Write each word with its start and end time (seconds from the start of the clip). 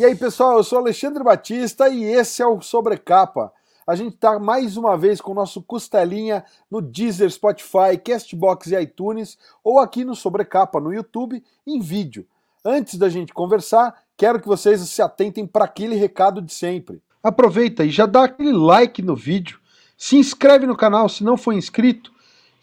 E 0.00 0.04
aí, 0.06 0.14
pessoal, 0.14 0.56
eu 0.56 0.64
sou 0.64 0.78
Alexandre 0.78 1.22
Batista 1.22 1.86
e 1.90 2.02
esse 2.04 2.40
é 2.40 2.46
o 2.46 2.62
Sobrecapa. 2.62 3.52
A 3.86 3.94
gente 3.94 4.14
está 4.14 4.38
mais 4.38 4.78
uma 4.78 4.96
vez 4.96 5.20
com 5.20 5.32
o 5.32 5.34
nosso 5.34 5.60
Costelinha 5.60 6.42
no 6.70 6.80
Deezer, 6.80 7.30
Spotify, 7.30 7.98
Castbox 8.02 8.68
e 8.68 8.80
iTunes, 8.80 9.36
ou 9.62 9.78
aqui 9.78 10.02
no 10.02 10.14
Sobrecapa 10.14 10.80
no 10.80 10.90
YouTube 10.90 11.44
em 11.66 11.80
vídeo. 11.80 12.26
Antes 12.64 12.94
da 12.94 13.10
gente 13.10 13.34
conversar, 13.34 13.94
quero 14.16 14.40
que 14.40 14.48
vocês 14.48 14.80
se 14.80 15.02
atentem 15.02 15.46
para 15.46 15.66
aquele 15.66 15.96
recado 15.96 16.40
de 16.40 16.54
sempre. 16.54 17.02
Aproveita 17.22 17.84
e 17.84 17.90
já 17.90 18.06
dá 18.06 18.24
aquele 18.24 18.54
like 18.54 19.02
no 19.02 19.14
vídeo, 19.14 19.60
se 19.98 20.16
inscreve 20.16 20.64
no 20.64 20.78
canal 20.78 21.10
se 21.10 21.22
não 21.22 21.36
for 21.36 21.52
inscrito 21.52 22.10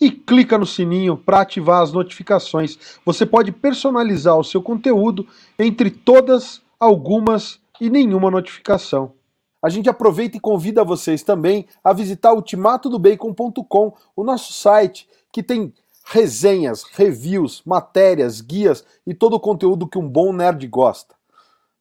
e 0.01 0.09
clica 0.09 0.57
no 0.57 0.65
sininho 0.65 1.15
para 1.15 1.41
ativar 1.41 1.83
as 1.83 1.91
notificações. 1.91 2.97
Você 3.05 3.27
pode 3.27 3.51
personalizar 3.51 4.35
o 4.35 4.43
seu 4.43 4.59
conteúdo 4.59 5.27
entre 5.59 5.91
todas 5.91 6.65
algumas 6.79 7.59
e 7.79 7.89
nenhuma 7.89 8.31
notificação. 8.31 9.13
A 9.61 9.69
gente 9.69 9.89
aproveita 9.89 10.37
e 10.37 10.39
convida 10.39 10.83
vocês 10.83 11.23
também 11.23 11.67
a 11.83 11.91
visitar 11.91 12.33
ultimatodobacon.com, 12.33 13.93
o 14.15 14.23
nosso 14.23 14.53
site 14.53 15.09
que 15.31 15.41
tem 15.41 15.73
resenhas, 16.05 16.83
reviews, 16.83 17.61
matérias, 17.65 18.39
guias 18.39 18.85
e 19.05 19.13
todo 19.13 19.33
o 19.33 19.39
conteúdo 19.39 19.87
que 19.87 19.97
um 19.97 20.07
bom 20.07 20.31
nerd 20.31 20.65
gosta. 20.67 21.15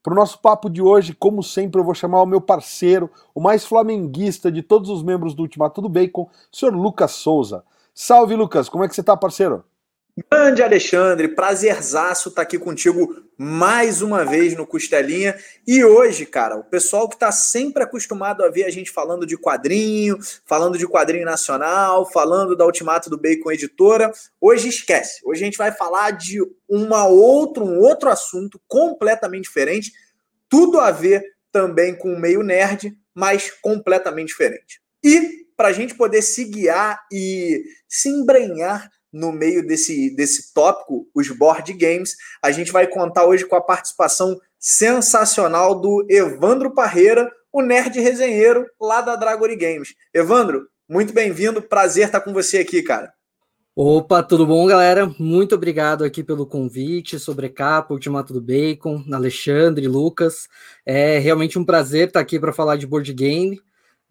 Para 0.02 0.12
o 0.12 0.16
nosso 0.16 0.38
papo 0.38 0.70
de 0.70 0.80
hoje, 0.80 1.14
como 1.14 1.42
sempre, 1.42 1.80
eu 1.80 1.84
vou 1.84 1.94
chamar 1.94 2.22
o 2.22 2.26
meu 2.26 2.40
parceiro, 2.40 3.10
o 3.34 3.40
mais 3.40 3.66
flamenguista 3.66 4.50
de 4.50 4.62
todos 4.62 4.88
os 4.88 5.02
membros 5.02 5.34
do 5.34 5.42
Ultimato 5.42 5.82
do 5.82 5.88
Bacon, 5.88 6.22
o 6.22 6.56
senhor 6.56 6.74
Lucas 6.74 7.12
Souza. 7.12 7.64
Salve, 7.92 8.36
Lucas, 8.36 8.68
como 8.68 8.84
é 8.84 8.88
que 8.88 8.94
você 8.94 9.00
está, 9.00 9.16
parceiro? 9.16 9.64
Grande 10.18 10.62
Alexandre, 10.62 11.28
prazerzaço 11.28 12.30
estar 12.30 12.40
tá 12.40 12.42
aqui 12.42 12.58
contigo 12.58 13.22
mais 13.36 14.00
uma 14.00 14.24
vez 14.24 14.56
no 14.56 14.66
Costelinha. 14.66 15.36
E 15.66 15.84
hoje, 15.84 16.24
cara, 16.24 16.56
o 16.56 16.64
pessoal 16.64 17.06
que 17.06 17.16
está 17.16 17.30
sempre 17.30 17.82
acostumado 17.82 18.42
a 18.42 18.48
ver 18.48 18.64
a 18.64 18.70
gente 18.70 18.90
falando 18.90 19.26
de 19.26 19.36
quadrinho, 19.36 20.16
falando 20.46 20.78
de 20.78 20.88
quadrinho 20.88 21.26
nacional, 21.26 22.10
falando 22.10 22.56
da 22.56 22.64
Ultimato 22.64 23.10
do 23.10 23.18
Bacon 23.18 23.52
Editora, 23.52 24.10
hoje 24.40 24.68
esquece. 24.68 25.20
Hoje 25.22 25.42
a 25.42 25.44
gente 25.44 25.58
vai 25.58 25.70
falar 25.70 26.12
de 26.12 26.40
uma 26.66 27.06
outro, 27.06 27.62
um 27.66 27.78
outro 27.78 28.08
assunto 28.08 28.58
completamente 28.66 29.44
diferente, 29.44 29.92
tudo 30.48 30.80
a 30.80 30.90
ver 30.90 31.22
também 31.52 31.94
com 31.94 32.14
o 32.14 32.18
meio 32.18 32.42
nerd, 32.42 32.96
mas 33.14 33.50
completamente 33.60 34.28
diferente. 34.28 34.80
E 35.04 35.44
para 35.54 35.68
a 35.68 35.72
gente 35.72 35.94
poder 35.94 36.22
se 36.22 36.44
guiar 36.44 37.04
e 37.12 37.64
se 37.86 38.08
embrenhar 38.08 38.90
no 39.12 39.32
meio 39.32 39.66
desse, 39.66 40.14
desse 40.14 40.52
tópico, 40.52 41.08
os 41.14 41.28
board 41.30 41.72
games. 41.72 42.14
A 42.42 42.50
gente 42.50 42.72
vai 42.72 42.86
contar 42.86 43.24
hoje 43.24 43.46
com 43.46 43.56
a 43.56 43.60
participação 43.60 44.38
sensacional 44.58 45.80
do 45.80 46.06
Evandro 46.08 46.74
Parreira, 46.74 47.30
o 47.52 47.62
nerd 47.62 47.98
resenheiro 48.00 48.66
lá 48.80 49.00
da 49.00 49.16
Dragori 49.16 49.56
Games. 49.56 49.94
Evandro, 50.12 50.68
muito 50.88 51.12
bem-vindo, 51.12 51.62
prazer 51.62 52.06
estar 52.06 52.20
com 52.20 52.32
você 52.32 52.58
aqui, 52.58 52.82
cara. 52.82 53.12
Opa, 53.78 54.22
tudo 54.22 54.46
bom, 54.46 54.66
galera? 54.66 55.06
Muito 55.18 55.54
obrigado 55.54 56.02
aqui 56.02 56.24
pelo 56.24 56.46
convite 56.46 57.18
sobre 57.18 57.48
capa, 57.50 57.92
Ultimato 57.92 58.32
do 58.32 58.40
Bacon, 58.40 59.04
Alexandre, 59.12 59.86
Lucas. 59.86 60.48
É 60.84 61.18
realmente 61.18 61.58
um 61.58 61.64
prazer 61.64 62.08
estar 62.08 62.20
aqui 62.20 62.40
para 62.40 62.54
falar 62.54 62.76
de 62.76 62.86
board 62.86 63.12
game. 63.12 63.60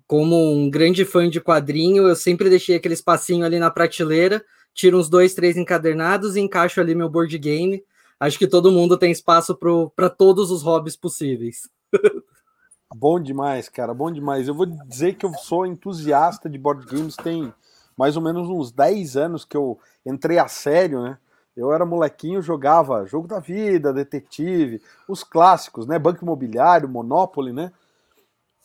Como 0.06 0.54
um 0.54 0.70
grande 0.70 1.04
fã 1.04 1.28
de 1.28 1.42
quadrinho, 1.42 2.08
eu 2.08 2.16
sempre 2.16 2.48
deixei 2.48 2.76
aquele 2.76 2.94
espacinho 2.94 3.44
ali 3.44 3.58
na 3.58 3.72
prateleira 3.72 4.44
tiro 4.76 5.00
uns 5.00 5.10
dois, 5.10 5.34
três 5.34 5.58
encadernados 5.58 6.36
e 6.36 6.42
encaixo 6.42 6.80
ali 6.82 6.94
meu 6.94 7.10
board 7.10 7.36
game. 7.40 7.84
Acho 8.20 8.38
que 8.38 8.48
todo 8.48 8.72
mundo 8.72 8.98
tem 8.98 9.12
espaço 9.12 9.58
para 9.96 10.10
todos 10.10 10.52
os 10.52 10.62
hobbies 10.62 10.96
possíveis. 10.96 11.70
bom 12.94 13.20
demais, 13.20 13.70
cara, 13.70 13.94
bom 13.94 14.12
demais. 14.12 14.48
Eu 14.48 14.54
vou 14.54 14.66
dizer 14.66 15.16
que 15.16 15.26
eu 15.26 15.34
sou 15.34 15.66
entusiasta 15.66 16.50
de 16.50 16.58
board 16.58 16.86
games 16.86 17.16
tem 17.16 17.52
mais 17.98 18.18
ou 18.18 18.22
menos 18.22 18.50
uns 18.50 18.72
10 18.72 19.16
anos 19.16 19.46
que 19.46 19.56
eu 19.56 19.80
entrei 20.06 20.38
a 20.38 20.48
sério, 20.48 21.02
né? 21.02 21.18
Eu 21.56 21.72
era 21.72 21.86
molequinho, 21.86 22.42
jogava 22.42 23.06
Jogo 23.06 23.30
da 23.30 23.40
Vida, 23.40 23.94
Detetive, 23.94 24.82
os 25.08 25.24
clássicos, 25.24 25.88
né? 25.88 25.98
Banco 25.98 26.22
Imobiliário, 26.22 26.90
Monopoly, 26.90 27.54
né? 27.54 27.72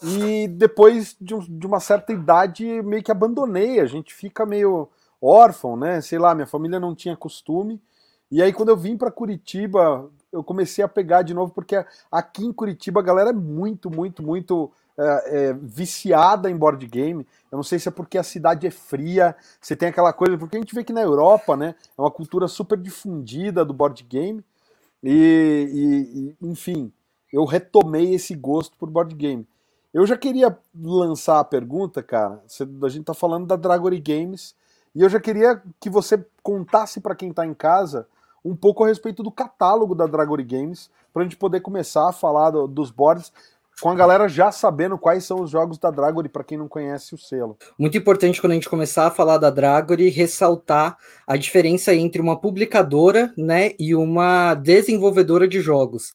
E 0.03 0.49
depois 0.49 1.17
de, 1.21 1.35
um, 1.35 1.39
de 1.39 1.67
uma 1.67 1.79
certa 1.79 2.13
idade, 2.13 2.65
meio 2.83 3.03
que 3.03 3.13
abandonei. 3.13 3.79
A 3.79 3.87
gente 3.87 4.13
fica 4.13 4.45
meio 4.45 4.89
órfão, 5.21 5.77
né? 5.77 6.01
Sei 6.01 6.19
lá, 6.19 6.35
minha 6.35 6.47
família 6.47 6.81
não 6.81 6.95
tinha 6.95 7.17
costume. 7.17 7.81
E 8.31 8.43
aí, 8.43 8.53
quando 8.53 8.69
eu 8.69 8.77
vim 8.77 8.97
para 8.97 9.11
Curitiba, 9.11 10.09
eu 10.33 10.45
comecei 10.45 10.85
a 10.85 10.89
pegar 10.89 11.23
de 11.23 11.35
novo, 11.35 11.53
porque 11.53 11.85
aqui 12.11 12.45
em 12.45 12.53
Curitiba 12.53 13.01
a 13.01 13.03
galera 13.03 13.31
é 13.31 13.33
muito, 13.33 13.91
muito, 13.91 14.23
muito 14.23 14.71
é, 14.97 15.49
é, 15.49 15.53
viciada 15.55 16.51
em 16.51 16.57
board 16.57 16.87
game. 16.87 17.27
Eu 17.51 17.57
não 17.57 17.63
sei 17.63 17.79
se 17.79 17.89
é 17.89 17.93
porque 17.93 18.17
a 18.17 18.23
cidade 18.23 18.67
é 18.67 18.71
fria, 18.71 19.35
você 19.61 19.75
tem 19.75 19.89
aquela 19.89 20.13
coisa, 20.13 20.39
porque 20.39 20.57
a 20.57 20.61
gente 20.61 20.75
vê 20.75 20.85
que 20.85 20.93
na 20.93 21.03
Europa, 21.03 21.57
né, 21.57 21.75
é 21.99 22.01
uma 22.01 22.11
cultura 22.11 22.47
super 22.47 22.79
difundida 22.79 23.65
do 23.65 23.75
board 23.75 24.05
game. 24.05 24.45
E, 25.03 26.37
e, 26.41 26.47
enfim, 26.47 26.93
eu 27.33 27.45
retomei 27.45 28.15
esse 28.15 28.35
gosto 28.35 28.77
por 28.77 28.91
board 28.91 29.15
game. 29.15 29.47
Eu 29.93 30.07
já 30.07 30.17
queria 30.17 30.57
lançar 30.75 31.41
a 31.41 31.45
pergunta, 31.45 32.03
cara. 32.03 32.41
A 32.83 32.89
gente 32.89 33.05
tá 33.05 33.15
falando 33.15 33.47
da 33.47 33.57
Dragory 33.57 33.99
Games, 33.99 34.55
e 34.95 35.03
eu 35.03 35.09
já 35.09 35.21
queria 35.21 35.63
que 35.81 35.91
você 35.91 36.25
contasse 36.43 37.01
para 37.01 37.15
quem 37.15 37.31
está 37.31 37.47
em 37.47 37.55
casa 37.55 38.07
um 38.45 38.57
pouco 38.57 38.85
a 38.85 38.89
respeito 38.89 39.23
do 39.23 39.31
catálogo 39.31 39.95
da 39.95 40.07
Dragory 40.07 40.45
Games, 40.45 40.91
para 41.13 41.23
a 41.23 41.25
gente 41.25 41.37
poder 41.37 41.61
começar 41.61 42.09
a 42.09 42.13
falar 42.13 42.51
do, 42.51 42.67
dos 42.67 42.91
boards 42.91 43.33
com 43.81 43.91
a 43.91 43.95
galera 43.95 44.29
já 44.29 44.53
sabendo 44.53 44.99
quais 44.99 45.25
são 45.25 45.41
os 45.41 45.51
jogos 45.51 45.79
da 45.79 45.91
Dragory, 45.91 46.29
para 46.29 46.45
quem 46.45 46.59
não 46.59 46.69
conhece 46.69 47.15
o 47.15 47.19
selo. 47.19 47.57
Muito 47.79 47.97
importante 47.97 48.41
quando 48.41 48.53
a 48.53 48.55
gente 48.55 48.69
começar 48.69 49.07
a 49.07 49.11
falar 49.11 49.39
da 49.39 49.49
Dragory, 49.49 50.11
ressaltar 50.11 50.97
a 51.27 51.37
diferença 51.37 51.95
entre 51.95 52.21
uma 52.21 52.39
publicadora 52.39 53.33
né, 53.37 53.73
e 53.79 53.95
uma 53.95 54.55
desenvolvedora 54.55 55.49
de 55.49 55.61
jogos. 55.61 56.13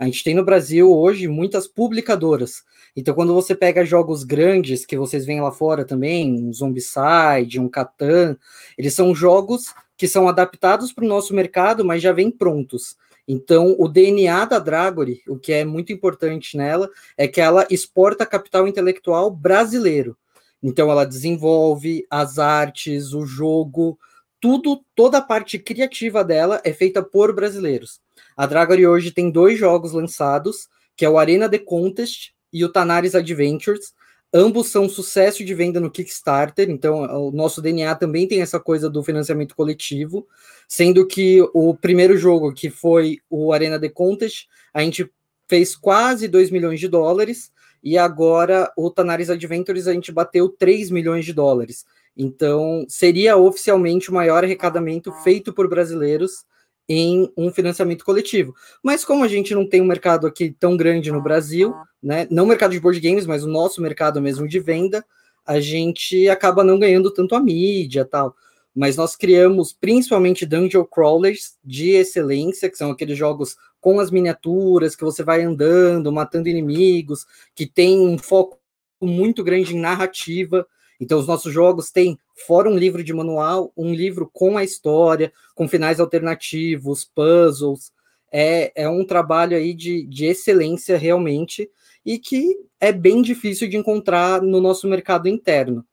A 0.00 0.06
gente 0.06 0.24
tem 0.24 0.34
no 0.34 0.44
Brasil 0.44 0.90
hoje 0.90 1.28
muitas 1.28 1.68
publicadoras, 1.68 2.64
então, 2.96 3.14
quando 3.14 3.34
você 3.34 3.54
pega 3.54 3.84
jogos 3.84 4.24
grandes 4.24 4.84
que 4.84 4.96
vocês 4.96 5.24
veem 5.24 5.40
lá 5.40 5.52
fora 5.52 5.84
também, 5.84 6.32
um 6.32 6.52
Zombicide, 6.52 7.60
um 7.60 7.68
Catan, 7.68 8.36
eles 8.76 8.94
são 8.94 9.14
jogos 9.14 9.74
que 9.96 10.08
são 10.08 10.28
adaptados 10.28 10.92
para 10.92 11.04
o 11.04 11.08
nosso 11.08 11.34
mercado, 11.34 11.84
mas 11.84 12.02
já 12.02 12.12
vêm 12.12 12.30
prontos. 12.30 12.96
Então, 13.28 13.76
o 13.78 13.86
DNA 13.86 14.44
da 14.44 14.58
Dragory, 14.58 15.22
o 15.28 15.38
que 15.38 15.52
é 15.52 15.64
muito 15.64 15.92
importante 15.92 16.56
nela, 16.56 16.90
é 17.16 17.28
que 17.28 17.40
ela 17.40 17.66
exporta 17.70 18.26
capital 18.26 18.66
intelectual 18.66 19.30
brasileiro. 19.30 20.16
Então, 20.62 20.90
ela 20.90 21.04
desenvolve 21.04 22.04
as 22.10 22.38
artes, 22.38 23.12
o 23.12 23.24
jogo, 23.24 23.98
tudo, 24.40 24.82
toda 24.96 25.18
a 25.18 25.22
parte 25.22 25.58
criativa 25.58 26.24
dela 26.24 26.60
é 26.64 26.72
feita 26.72 27.02
por 27.02 27.32
brasileiros. 27.32 28.00
A 28.40 28.46
Dragory 28.46 28.86
hoje 28.86 29.10
tem 29.10 29.30
dois 29.30 29.58
jogos 29.58 29.92
lançados, 29.92 30.66
que 30.96 31.04
é 31.04 31.10
o 31.10 31.18
Arena 31.18 31.46
The 31.46 31.58
Contest 31.58 32.32
e 32.50 32.64
o 32.64 32.70
Tanaris 32.70 33.14
Adventures. 33.14 33.92
Ambos 34.32 34.68
são 34.68 34.88
sucesso 34.88 35.44
de 35.44 35.52
venda 35.52 35.78
no 35.78 35.90
Kickstarter, 35.90 36.70
então 36.70 37.02
o 37.02 37.30
nosso 37.30 37.60
DNA 37.60 37.94
também 37.96 38.26
tem 38.26 38.40
essa 38.40 38.58
coisa 38.58 38.88
do 38.88 39.04
financiamento 39.04 39.54
coletivo, 39.54 40.26
sendo 40.66 41.06
que 41.06 41.46
o 41.52 41.74
primeiro 41.74 42.16
jogo, 42.16 42.54
que 42.54 42.70
foi 42.70 43.18
o 43.28 43.52
Arena 43.52 43.78
The 43.78 43.90
Contest, 43.90 44.48
a 44.72 44.80
gente 44.80 45.12
fez 45.46 45.76
quase 45.76 46.26
2 46.26 46.50
milhões 46.50 46.80
de 46.80 46.88
dólares, 46.88 47.52
e 47.84 47.98
agora 47.98 48.72
o 48.74 48.90
Tanaris 48.90 49.28
Adventures 49.28 49.86
a 49.86 49.92
gente 49.92 50.10
bateu 50.10 50.48
3 50.48 50.90
milhões 50.90 51.26
de 51.26 51.34
dólares. 51.34 51.84
Então, 52.16 52.86
seria 52.88 53.36
oficialmente 53.36 54.08
o 54.08 54.14
maior 54.14 54.44
arrecadamento 54.44 55.12
feito 55.12 55.52
por 55.52 55.68
brasileiros 55.68 56.48
em 56.92 57.32
um 57.36 57.52
financiamento 57.52 58.04
coletivo. 58.04 58.52
Mas 58.82 59.04
como 59.04 59.22
a 59.22 59.28
gente 59.28 59.54
não 59.54 59.64
tem 59.64 59.80
um 59.80 59.84
mercado 59.84 60.26
aqui 60.26 60.50
tão 60.50 60.76
grande 60.76 61.12
no 61.12 61.22
Brasil, 61.22 61.72
né, 62.02 62.26
não 62.28 62.42
o 62.42 62.48
mercado 62.48 62.72
de 62.72 62.80
board 62.80 62.98
games, 62.98 63.26
mas 63.26 63.44
o 63.44 63.48
nosso 63.48 63.80
mercado 63.80 64.20
mesmo 64.20 64.48
de 64.48 64.58
venda, 64.58 65.06
a 65.46 65.60
gente 65.60 66.28
acaba 66.28 66.64
não 66.64 66.80
ganhando 66.80 67.08
tanto 67.12 67.36
a 67.36 67.40
mídia 67.40 68.04
tal. 68.04 68.34
Mas 68.74 68.96
nós 68.96 69.14
criamos 69.14 69.72
principalmente 69.72 70.44
dungeon 70.44 70.84
crawlers 70.84 71.54
de 71.64 71.90
excelência, 71.90 72.68
que 72.68 72.76
são 72.76 72.90
aqueles 72.90 73.16
jogos 73.16 73.56
com 73.80 74.00
as 74.00 74.10
miniaturas, 74.10 74.96
que 74.96 75.04
você 75.04 75.22
vai 75.22 75.42
andando, 75.42 76.10
matando 76.10 76.48
inimigos, 76.48 77.24
que 77.54 77.68
tem 77.68 78.00
um 78.00 78.18
foco 78.18 78.58
muito 79.00 79.44
grande 79.44 79.76
em 79.76 79.80
narrativa. 79.80 80.66
Então, 81.00 81.18
os 81.18 81.26
nossos 81.26 81.52
jogos 81.52 81.90
têm, 81.90 82.18
fora 82.46 82.68
um 82.68 82.76
livro 82.76 83.02
de 83.02 83.12
manual, 83.14 83.72
um 83.74 83.94
livro 83.94 84.28
com 84.30 84.58
a 84.58 84.62
história, 84.62 85.32
com 85.54 85.66
finais 85.66 85.98
alternativos, 85.98 87.04
puzzles. 87.04 87.92
É, 88.30 88.70
é 88.82 88.88
um 88.88 89.04
trabalho 89.04 89.56
aí 89.56 89.72
de, 89.72 90.04
de 90.06 90.26
excelência 90.26 90.96
realmente 90.98 91.68
e 92.04 92.18
que 92.18 92.56
é 92.78 92.92
bem 92.92 93.22
difícil 93.22 93.68
de 93.68 93.76
encontrar 93.76 94.42
no 94.42 94.60
nosso 94.60 94.86
mercado 94.86 95.26
interno. 95.26 95.84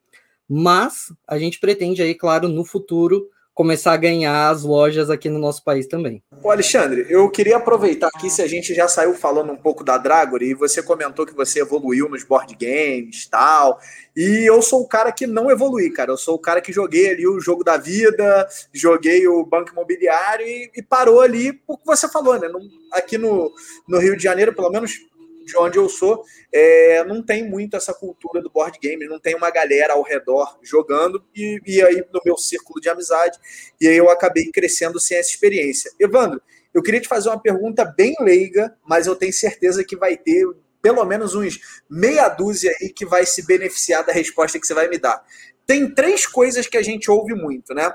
Mas 0.48 1.12
a 1.27 1.39
gente 1.39 1.59
pretende 1.59 2.01
aí, 2.01 2.13
claro, 2.13 2.48
no 2.48 2.63
futuro 2.63 3.27
começar 3.57 3.94
a 3.94 3.98
ganhar 3.98 4.51
as 4.51 4.62
lojas 4.62 5.09
aqui 5.09 5.31
no 5.31 5.39
nosso 5.39 5.63
país 5.63 5.88
também. 5.88 6.21
Ô 6.44 6.51
Alexandre, 6.51 7.07
eu 7.09 7.27
queria 7.27 7.57
aproveitar 7.57 8.07
aqui 8.13 8.30
se 8.30 8.39
a 8.44 8.48
gente 8.48 8.71
já 8.71 8.88
saiu 8.88 9.15
falando 9.15 9.51
um 9.51 9.56
pouco 9.56 9.83
da 9.83 9.98
Dragory 9.98 10.51
e 10.51 10.54
você 10.54 10.83
comentou 10.83 11.25
que 11.25 11.33
você 11.33 11.62
evoluiu 11.62 12.07
nos 12.07 12.24
board 12.24 12.56
games 12.56 13.25
tal. 13.25 13.80
E 14.15 14.48
eu 14.48 14.62
sou 14.62 14.81
o 14.81 14.88
cara 14.88 15.12
que 15.12 15.25
não 15.25 15.50
evolui, 15.50 15.89
cara. 15.89 16.12
Eu 16.12 16.18
sou 16.18 16.36
o 16.36 16.39
cara 16.39 16.62
que 16.62 16.71
joguei 16.71 17.09
ali 17.09 17.27
o 17.27 17.39
jogo 17.39 17.63
da 17.63 17.77
vida, 17.77 18.48
joguei 18.71 19.27
o 19.27 19.44
banco 19.44 19.71
imobiliário 19.71 20.45
e, 20.45 20.69
e 20.75 20.83
parou 20.83 21.19
ali 21.19 21.51
por 21.51 21.80
que 21.80 21.86
você 21.88 22.07
falou, 22.07 22.39
né? 22.39 22.48
aqui 22.94 23.18
no, 23.18 23.51
no 23.88 23.98
Rio 23.98 24.15
de 24.15 24.21
Janeiro, 24.21 24.54
pelo 24.54 24.69
menos 24.69 25.00
de 25.47 25.57
onde 25.57 25.77
eu 25.77 25.88
sou, 25.88 26.23
é, 26.53 27.03
não 27.05 27.23
tem 27.23 27.49
muito 27.49 27.77
essa 27.77 27.94
cultura 27.94 28.41
do 28.41 28.49
board 28.49 28.77
game, 28.79 29.07
não 29.07 29.19
tem 29.19 29.33
uma 29.33 29.49
galera 29.49 29.94
ao 29.94 30.03
redor 30.03 30.59
jogando, 30.61 31.23
e, 31.33 31.59
e 31.65 31.81
aí 31.81 32.05
no 32.13 32.21
meu 32.23 32.38
círculo 32.38 32.81
de 32.81 32.89
amizade, 32.89 33.39
e 33.79 33.88
aí 33.88 33.97
eu 33.97 34.09
acabei 34.09 34.51
crescendo 34.51 34.99
sem 34.99 35.17
essa 35.17 35.29
experiência. 35.29 35.89
Evandro, 35.97 36.41
eu 36.73 36.83
queria 36.83 36.99
te 36.99 37.07
fazer 37.07 37.29
uma 37.29 37.41
pergunta 37.41 37.85
bem 37.85 38.13
leiga, 38.19 38.75
mas 38.85 39.07
eu 39.07 39.15
tenho 39.15 39.33
certeza 39.33 39.83
que 39.83 39.95
vai 39.95 40.17
ter 40.17 40.45
pelo 40.81 41.03
menos 41.05 41.33
uns 41.33 41.59
meia 41.89 42.29
dúzia 42.29 42.75
aí 42.79 42.89
que 42.89 43.05
vai 43.05 43.25
se 43.25 43.45
beneficiar 43.45 44.05
da 44.05 44.13
resposta 44.13 44.59
que 44.59 44.67
você 44.67 44.73
vai 44.73 44.88
me 44.88 44.97
dar. 44.97 45.23
Tem 45.65 45.89
três 45.89 46.27
coisas 46.27 46.67
que 46.67 46.77
a 46.77 46.83
gente 46.83 47.09
ouve 47.09 47.33
muito, 47.33 47.73
né? 47.73 47.94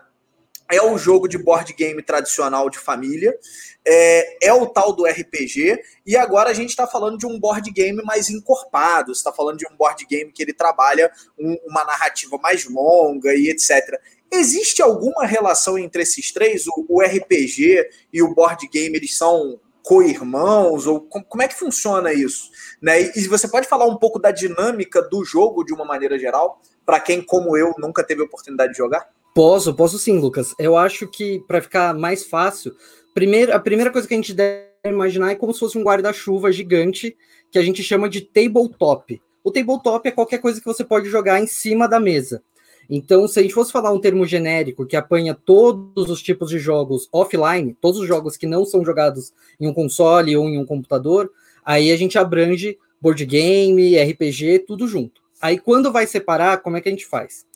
É 0.72 0.82
o 0.82 0.96
jogo 0.96 1.28
de 1.28 1.36
board 1.36 1.72
game 1.74 2.02
tradicional 2.02 2.70
de 2.70 2.78
família, 2.78 3.38
é, 3.86 4.48
é 4.48 4.52
o 4.52 4.66
tal 4.66 4.92
do 4.92 5.04
RPG, 5.04 5.78
e 6.06 6.16
agora 6.16 6.50
a 6.50 6.54
gente 6.54 6.70
está 6.70 6.86
falando 6.86 7.18
de 7.18 7.26
um 7.26 7.38
board 7.38 7.70
game 7.70 8.02
mais 8.02 8.30
encorpado, 8.30 9.12
está 9.12 9.32
falando 9.32 9.58
de 9.58 9.66
um 9.66 9.76
board 9.76 10.04
game 10.06 10.32
que 10.32 10.42
ele 10.42 10.52
trabalha 10.52 11.12
um, 11.38 11.56
uma 11.66 11.84
narrativa 11.84 12.38
mais 12.38 12.66
longa 12.68 13.34
e 13.34 13.48
etc. 13.50 14.00
Existe 14.32 14.80
alguma 14.80 15.26
relação 15.26 15.78
entre 15.78 16.02
esses 16.02 16.32
três? 16.32 16.66
O, 16.66 16.86
o 16.88 17.02
RPG 17.02 17.88
e 18.12 18.22
o 18.22 18.34
board 18.34 18.66
game 18.68 18.96
eles 18.96 19.16
são 19.16 19.60
co-irmãos? 19.82 20.86
Ou 20.86 21.02
como 21.02 21.42
é 21.42 21.48
que 21.48 21.54
funciona 21.54 22.14
isso? 22.14 22.50
Né? 22.80 23.02
E, 23.02 23.12
e 23.16 23.28
você 23.28 23.46
pode 23.46 23.68
falar 23.68 23.84
um 23.84 23.96
pouco 23.96 24.18
da 24.18 24.30
dinâmica 24.30 25.02
do 25.02 25.22
jogo 25.22 25.64
de 25.64 25.74
uma 25.74 25.84
maneira 25.84 26.18
geral, 26.18 26.62
para 26.86 26.98
quem, 26.98 27.20
como 27.20 27.56
eu, 27.56 27.74
nunca 27.78 28.02
teve 28.02 28.22
oportunidade 28.22 28.72
de 28.72 28.78
jogar? 28.78 29.06
Posso, 29.34 29.72
posso 29.74 29.98
sim, 29.98 30.18
Lucas. 30.18 30.54
Eu 30.58 30.76
acho 30.76 31.08
que 31.08 31.42
para 31.48 31.62
ficar 31.62 31.94
mais 31.94 32.24
fácil, 32.24 32.74
primeiro, 33.14 33.54
a 33.54 33.58
primeira 33.58 33.90
coisa 33.90 34.06
que 34.06 34.12
a 34.12 34.16
gente 34.16 34.34
deve 34.34 34.66
imaginar 34.84 35.30
é 35.30 35.34
como 35.34 35.54
se 35.54 35.60
fosse 35.60 35.78
um 35.78 35.82
guarda-chuva 35.82 36.52
gigante 36.52 37.16
que 37.50 37.58
a 37.58 37.62
gente 37.62 37.82
chama 37.82 38.08
de 38.08 38.20
tabletop. 38.20 39.20
O 39.42 39.50
tabletop 39.50 40.06
é 40.06 40.12
qualquer 40.12 40.38
coisa 40.38 40.60
que 40.60 40.66
você 40.66 40.84
pode 40.84 41.08
jogar 41.08 41.40
em 41.40 41.46
cima 41.46 41.88
da 41.88 41.98
mesa. 41.98 42.42
Então, 42.90 43.26
se 43.26 43.38
a 43.38 43.42
gente 43.42 43.54
fosse 43.54 43.72
falar 43.72 43.90
um 43.90 44.00
termo 44.00 44.26
genérico 44.26 44.84
que 44.84 44.96
apanha 44.96 45.34
todos 45.34 46.10
os 46.10 46.22
tipos 46.22 46.50
de 46.50 46.58
jogos 46.58 47.08
offline, 47.10 47.74
todos 47.80 48.00
os 48.00 48.06
jogos 48.06 48.36
que 48.36 48.46
não 48.46 48.66
são 48.66 48.84
jogados 48.84 49.32
em 49.58 49.66
um 49.66 49.72
console 49.72 50.36
ou 50.36 50.46
em 50.46 50.58
um 50.58 50.66
computador, 50.66 51.30
aí 51.64 51.90
a 51.90 51.96
gente 51.96 52.18
abrange 52.18 52.76
board 53.00 53.24
game, 53.24 53.96
RPG, 53.98 54.60
tudo 54.66 54.86
junto. 54.86 55.22
Aí 55.40 55.58
quando 55.58 55.90
vai 55.90 56.06
separar, 56.06 56.58
como 56.58 56.76
é 56.76 56.80
que 56.80 56.88
a 56.88 56.92
gente 56.92 57.06
faz? 57.06 57.46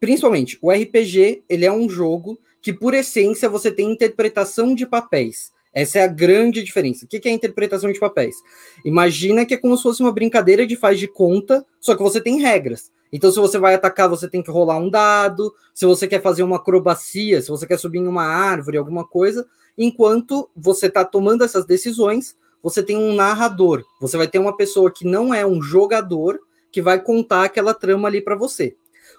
Principalmente, 0.00 0.58
o 0.60 0.70
RPG, 0.70 1.44
ele 1.48 1.64
é 1.64 1.72
um 1.72 1.88
jogo 1.88 2.38
que, 2.60 2.72
por 2.72 2.94
essência, 2.94 3.48
você 3.48 3.70
tem 3.70 3.90
interpretação 3.90 4.74
de 4.74 4.86
papéis. 4.86 5.52
Essa 5.72 6.00
é 6.00 6.02
a 6.02 6.08
grande 6.08 6.62
diferença. 6.62 7.04
O 7.04 7.08
que 7.08 7.28
é 7.28 7.30
interpretação 7.30 7.92
de 7.92 8.00
papéis? 8.00 8.36
Imagina 8.84 9.44
que 9.44 9.54
é 9.54 9.56
como 9.56 9.76
se 9.76 9.82
fosse 9.82 10.02
uma 10.02 10.12
brincadeira 10.12 10.66
de 10.66 10.76
faz 10.76 10.98
de 10.98 11.06
conta, 11.06 11.64
só 11.80 11.94
que 11.94 12.02
você 12.02 12.20
tem 12.20 12.40
regras. 12.40 12.90
Então, 13.12 13.30
se 13.30 13.38
você 13.38 13.58
vai 13.58 13.74
atacar, 13.74 14.08
você 14.08 14.28
tem 14.28 14.42
que 14.42 14.50
rolar 14.50 14.78
um 14.78 14.90
dado. 14.90 15.54
Se 15.74 15.86
você 15.86 16.06
quer 16.06 16.20
fazer 16.20 16.42
uma 16.42 16.56
acrobacia, 16.56 17.40
se 17.40 17.48
você 17.48 17.66
quer 17.66 17.78
subir 17.78 17.98
em 17.98 18.06
uma 18.06 18.24
árvore, 18.24 18.76
alguma 18.76 19.06
coisa. 19.06 19.46
Enquanto 19.76 20.50
você 20.54 20.86
está 20.86 21.04
tomando 21.04 21.44
essas 21.44 21.64
decisões, 21.64 22.36
você 22.62 22.82
tem 22.82 22.96
um 22.96 23.14
narrador. 23.14 23.84
Você 24.00 24.16
vai 24.16 24.28
ter 24.28 24.38
uma 24.38 24.56
pessoa 24.56 24.90
que 24.90 25.06
não 25.06 25.32
é 25.32 25.46
um 25.46 25.62
jogador 25.62 26.38
que 26.70 26.82
vai 26.82 27.00
contar 27.00 27.44
aquela 27.44 27.72
trama 27.72 28.08
ali 28.08 28.20
para 28.20 28.36
você. 28.36 28.76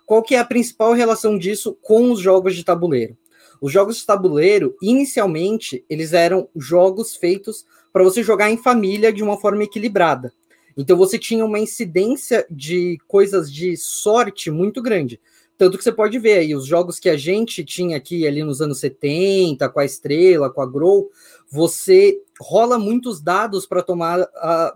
Qual 0.10 0.24
que 0.24 0.34
é 0.34 0.40
a 0.40 0.44
principal 0.44 0.94
relação 0.94 1.38
disso 1.38 1.78
com 1.84 2.12
os 2.12 2.20
jogos 2.20 2.56
de 2.56 2.66
tabuleiro? 2.66 3.16
Os 3.62 3.72
jogos 3.72 3.98
de 3.98 4.06
tabuleiro, 4.08 4.76
inicialmente, 4.82 5.86
eles 5.88 6.14
eram 6.14 6.50
jogos 6.56 7.16
feitos 7.16 7.64
para 7.94 8.04
você 8.04 8.24
jogar 8.24 8.50
em 8.50 8.58
família 8.58 9.14
de 9.14 9.22
uma 9.22 9.40
forma 9.40 9.64
equilibrada. 9.64 10.34
Então 10.76 10.98
você 10.98 11.20
tinha 11.20 11.46
uma 11.46 11.60
incidência 11.60 12.44
de 12.50 12.98
coisas 13.08 13.54
de 13.54 13.78
sorte 13.78 14.50
muito 14.50 14.82
grande. 14.82 15.22
Tanto 15.56 15.78
que 15.78 15.84
você 15.84 15.92
pode 15.92 16.18
ver 16.18 16.40
aí 16.40 16.56
os 16.56 16.66
jogos 16.66 17.00
que 17.00 17.08
a 17.08 17.16
gente 17.16 17.64
tinha 17.64 17.96
aqui 17.96 18.26
ali 18.26 18.44
nos 18.44 18.64
anos 18.64 18.80
70, 18.80 19.70
com 19.70 19.80
a 19.80 19.86
Estrela, 19.86 20.50
com 20.50 20.64
a 20.64 20.66
Grow, 20.66 21.12
você 21.52 22.20
rola 22.42 22.80
muitos 22.80 23.22
dados 23.22 23.68
para 23.68 23.84
tomar 23.84 24.26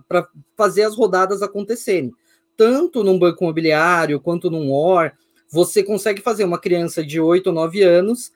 para 0.08 0.28
fazer 0.56 0.84
as 0.84 0.96
rodadas 0.96 1.42
acontecerem. 1.42 2.12
Tanto 2.56 3.04
num 3.04 3.18
banco 3.18 3.44
imobiliário 3.44 4.20
quanto 4.20 4.52
num 4.52 4.72
War, 4.72 5.18
você 5.54 5.84
consegue 5.84 6.20
fazer 6.20 6.44
uma 6.44 6.58
criança 6.58 7.06
de 7.06 7.22
8 7.22 7.46
ou 7.46 7.54
9 7.54 7.84
anos 7.84 8.32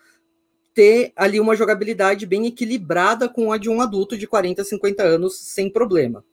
ter 0.71 1.11
ali 1.15 1.39
uma 1.39 1.55
jogabilidade 1.55 2.27
bem 2.27 2.45
equilibrada 2.45 3.27
com 3.27 3.51
a 3.51 3.57
de 3.57 3.71
um 3.71 3.81
adulto 3.81 4.15
de 4.15 4.27
40, 4.27 4.63
50 4.63 5.01
anos 5.01 5.35
sem 5.35 5.67
problema. 5.67 6.23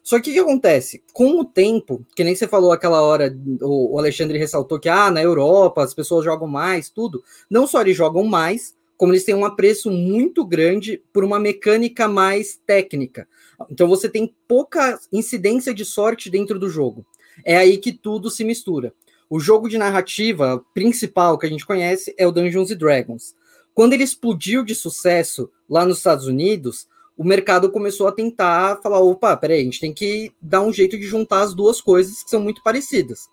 Só 0.00 0.20
que 0.20 0.30
o 0.30 0.32
que 0.32 0.38
acontece? 0.38 1.02
Com 1.12 1.40
o 1.40 1.44
tempo, 1.44 2.06
que 2.14 2.22
nem 2.22 2.36
você 2.36 2.46
falou 2.46 2.70
aquela 2.70 3.02
hora, 3.02 3.36
o 3.60 3.98
Alexandre 3.98 4.38
ressaltou 4.38 4.78
que 4.78 4.88
ah, 4.88 5.10
na 5.10 5.20
Europa 5.20 5.82
as 5.82 5.92
pessoas 5.92 6.24
jogam 6.24 6.46
mais, 6.46 6.88
tudo. 6.88 7.20
Não 7.50 7.66
só 7.66 7.80
eles 7.80 7.96
jogam 7.96 8.22
mais, 8.22 8.76
como 8.96 9.12
eles 9.12 9.24
têm 9.24 9.34
um 9.34 9.44
apreço 9.44 9.90
muito 9.90 10.46
grande 10.46 11.02
por 11.12 11.24
uma 11.24 11.40
mecânica 11.40 12.06
mais 12.06 12.60
técnica. 12.64 13.26
Então 13.68 13.88
você 13.88 14.08
tem 14.08 14.32
pouca 14.46 15.00
incidência 15.12 15.74
de 15.74 15.84
sorte 15.84 16.30
dentro 16.30 16.60
do 16.60 16.70
jogo. 16.70 17.04
É 17.44 17.56
aí 17.56 17.76
que 17.76 17.92
tudo 17.92 18.30
se 18.30 18.44
mistura. 18.44 18.94
O 19.30 19.38
jogo 19.38 19.68
de 19.68 19.76
narrativa 19.76 20.64
principal 20.72 21.36
que 21.36 21.46
a 21.46 21.48
gente 21.48 21.66
conhece 21.66 22.14
é 22.16 22.26
o 22.26 22.32
Dungeons 22.32 22.74
Dragons. 22.76 23.34
Quando 23.74 23.92
ele 23.92 24.02
explodiu 24.02 24.64
de 24.64 24.74
sucesso 24.74 25.50
lá 25.68 25.84
nos 25.84 25.98
Estados 25.98 26.26
Unidos, 26.26 26.88
o 27.16 27.22
mercado 27.22 27.70
começou 27.70 28.08
a 28.08 28.12
tentar 28.12 28.80
falar: 28.82 29.00
opa, 29.00 29.36
peraí, 29.36 29.60
a 29.60 29.64
gente 29.64 29.80
tem 29.80 29.92
que 29.92 30.32
dar 30.40 30.62
um 30.62 30.72
jeito 30.72 30.98
de 30.98 31.06
juntar 31.06 31.42
as 31.42 31.54
duas 31.54 31.80
coisas 31.80 32.22
que 32.22 32.30
são 32.30 32.40
muito 32.40 32.62
parecidas. 32.62 33.28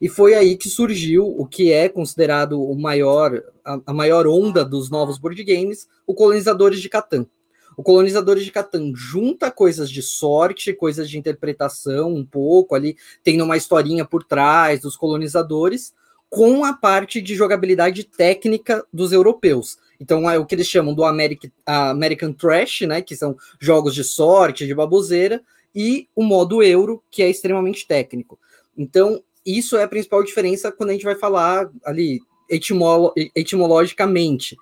E 0.00 0.08
foi 0.08 0.34
aí 0.34 0.56
que 0.56 0.68
surgiu 0.68 1.26
o 1.26 1.46
que 1.46 1.70
é 1.70 1.88
considerado 1.88 2.60
o 2.60 2.74
maior, 2.74 3.40
a, 3.64 3.80
a 3.86 3.92
maior 3.92 4.26
onda 4.26 4.64
dos 4.64 4.90
novos 4.90 5.18
board 5.18 5.42
games, 5.44 5.86
o 6.06 6.14
Colonizadores 6.14 6.80
de 6.80 6.88
Catan. 6.88 7.26
O 7.76 7.82
Colonizadores 7.82 8.44
de 8.44 8.50
Catan 8.50 8.92
junta 8.94 9.50
coisas 9.50 9.90
de 9.90 10.00
sorte, 10.00 10.72
coisas 10.72 11.10
de 11.10 11.18
interpretação 11.18 12.14
um 12.14 12.24
pouco 12.24 12.74
ali, 12.74 12.96
tem 13.22 13.42
uma 13.42 13.56
historinha 13.56 14.04
por 14.04 14.24
trás 14.24 14.80
dos 14.80 14.96
colonizadores, 14.96 15.92
com 16.28 16.64
a 16.64 16.72
parte 16.72 17.20
de 17.20 17.34
jogabilidade 17.34 18.04
técnica 18.04 18.84
dos 18.92 19.12
europeus. 19.12 19.78
Então 20.00 20.28
é 20.28 20.38
o 20.38 20.46
que 20.46 20.54
eles 20.54 20.66
chamam 20.66 20.94
do 20.94 21.04
American, 21.04 21.50
American 21.64 22.32
Trash, 22.32 22.82
né, 22.82 23.02
que 23.02 23.14
são 23.14 23.36
jogos 23.60 23.94
de 23.94 24.02
sorte, 24.02 24.66
de 24.66 24.74
baboseira, 24.74 25.42
e 25.74 26.08
o 26.16 26.22
modo 26.22 26.62
euro, 26.62 27.02
que 27.10 27.22
é 27.22 27.28
extremamente 27.28 27.86
técnico. 27.86 28.38
Então, 28.76 29.22
isso 29.44 29.76
é 29.76 29.84
a 29.84 29.88
principal 29.88 30.24
diferença 30.24 30.72
quando 30.72 30.90
a 30.90 30.92
gente 30.94 31.04
vai 31.04 31.14
falar 31.14 31.70
ali 31.84 32.20
etimolo 32.48 33.12
etimologicamente. 33.34 34.56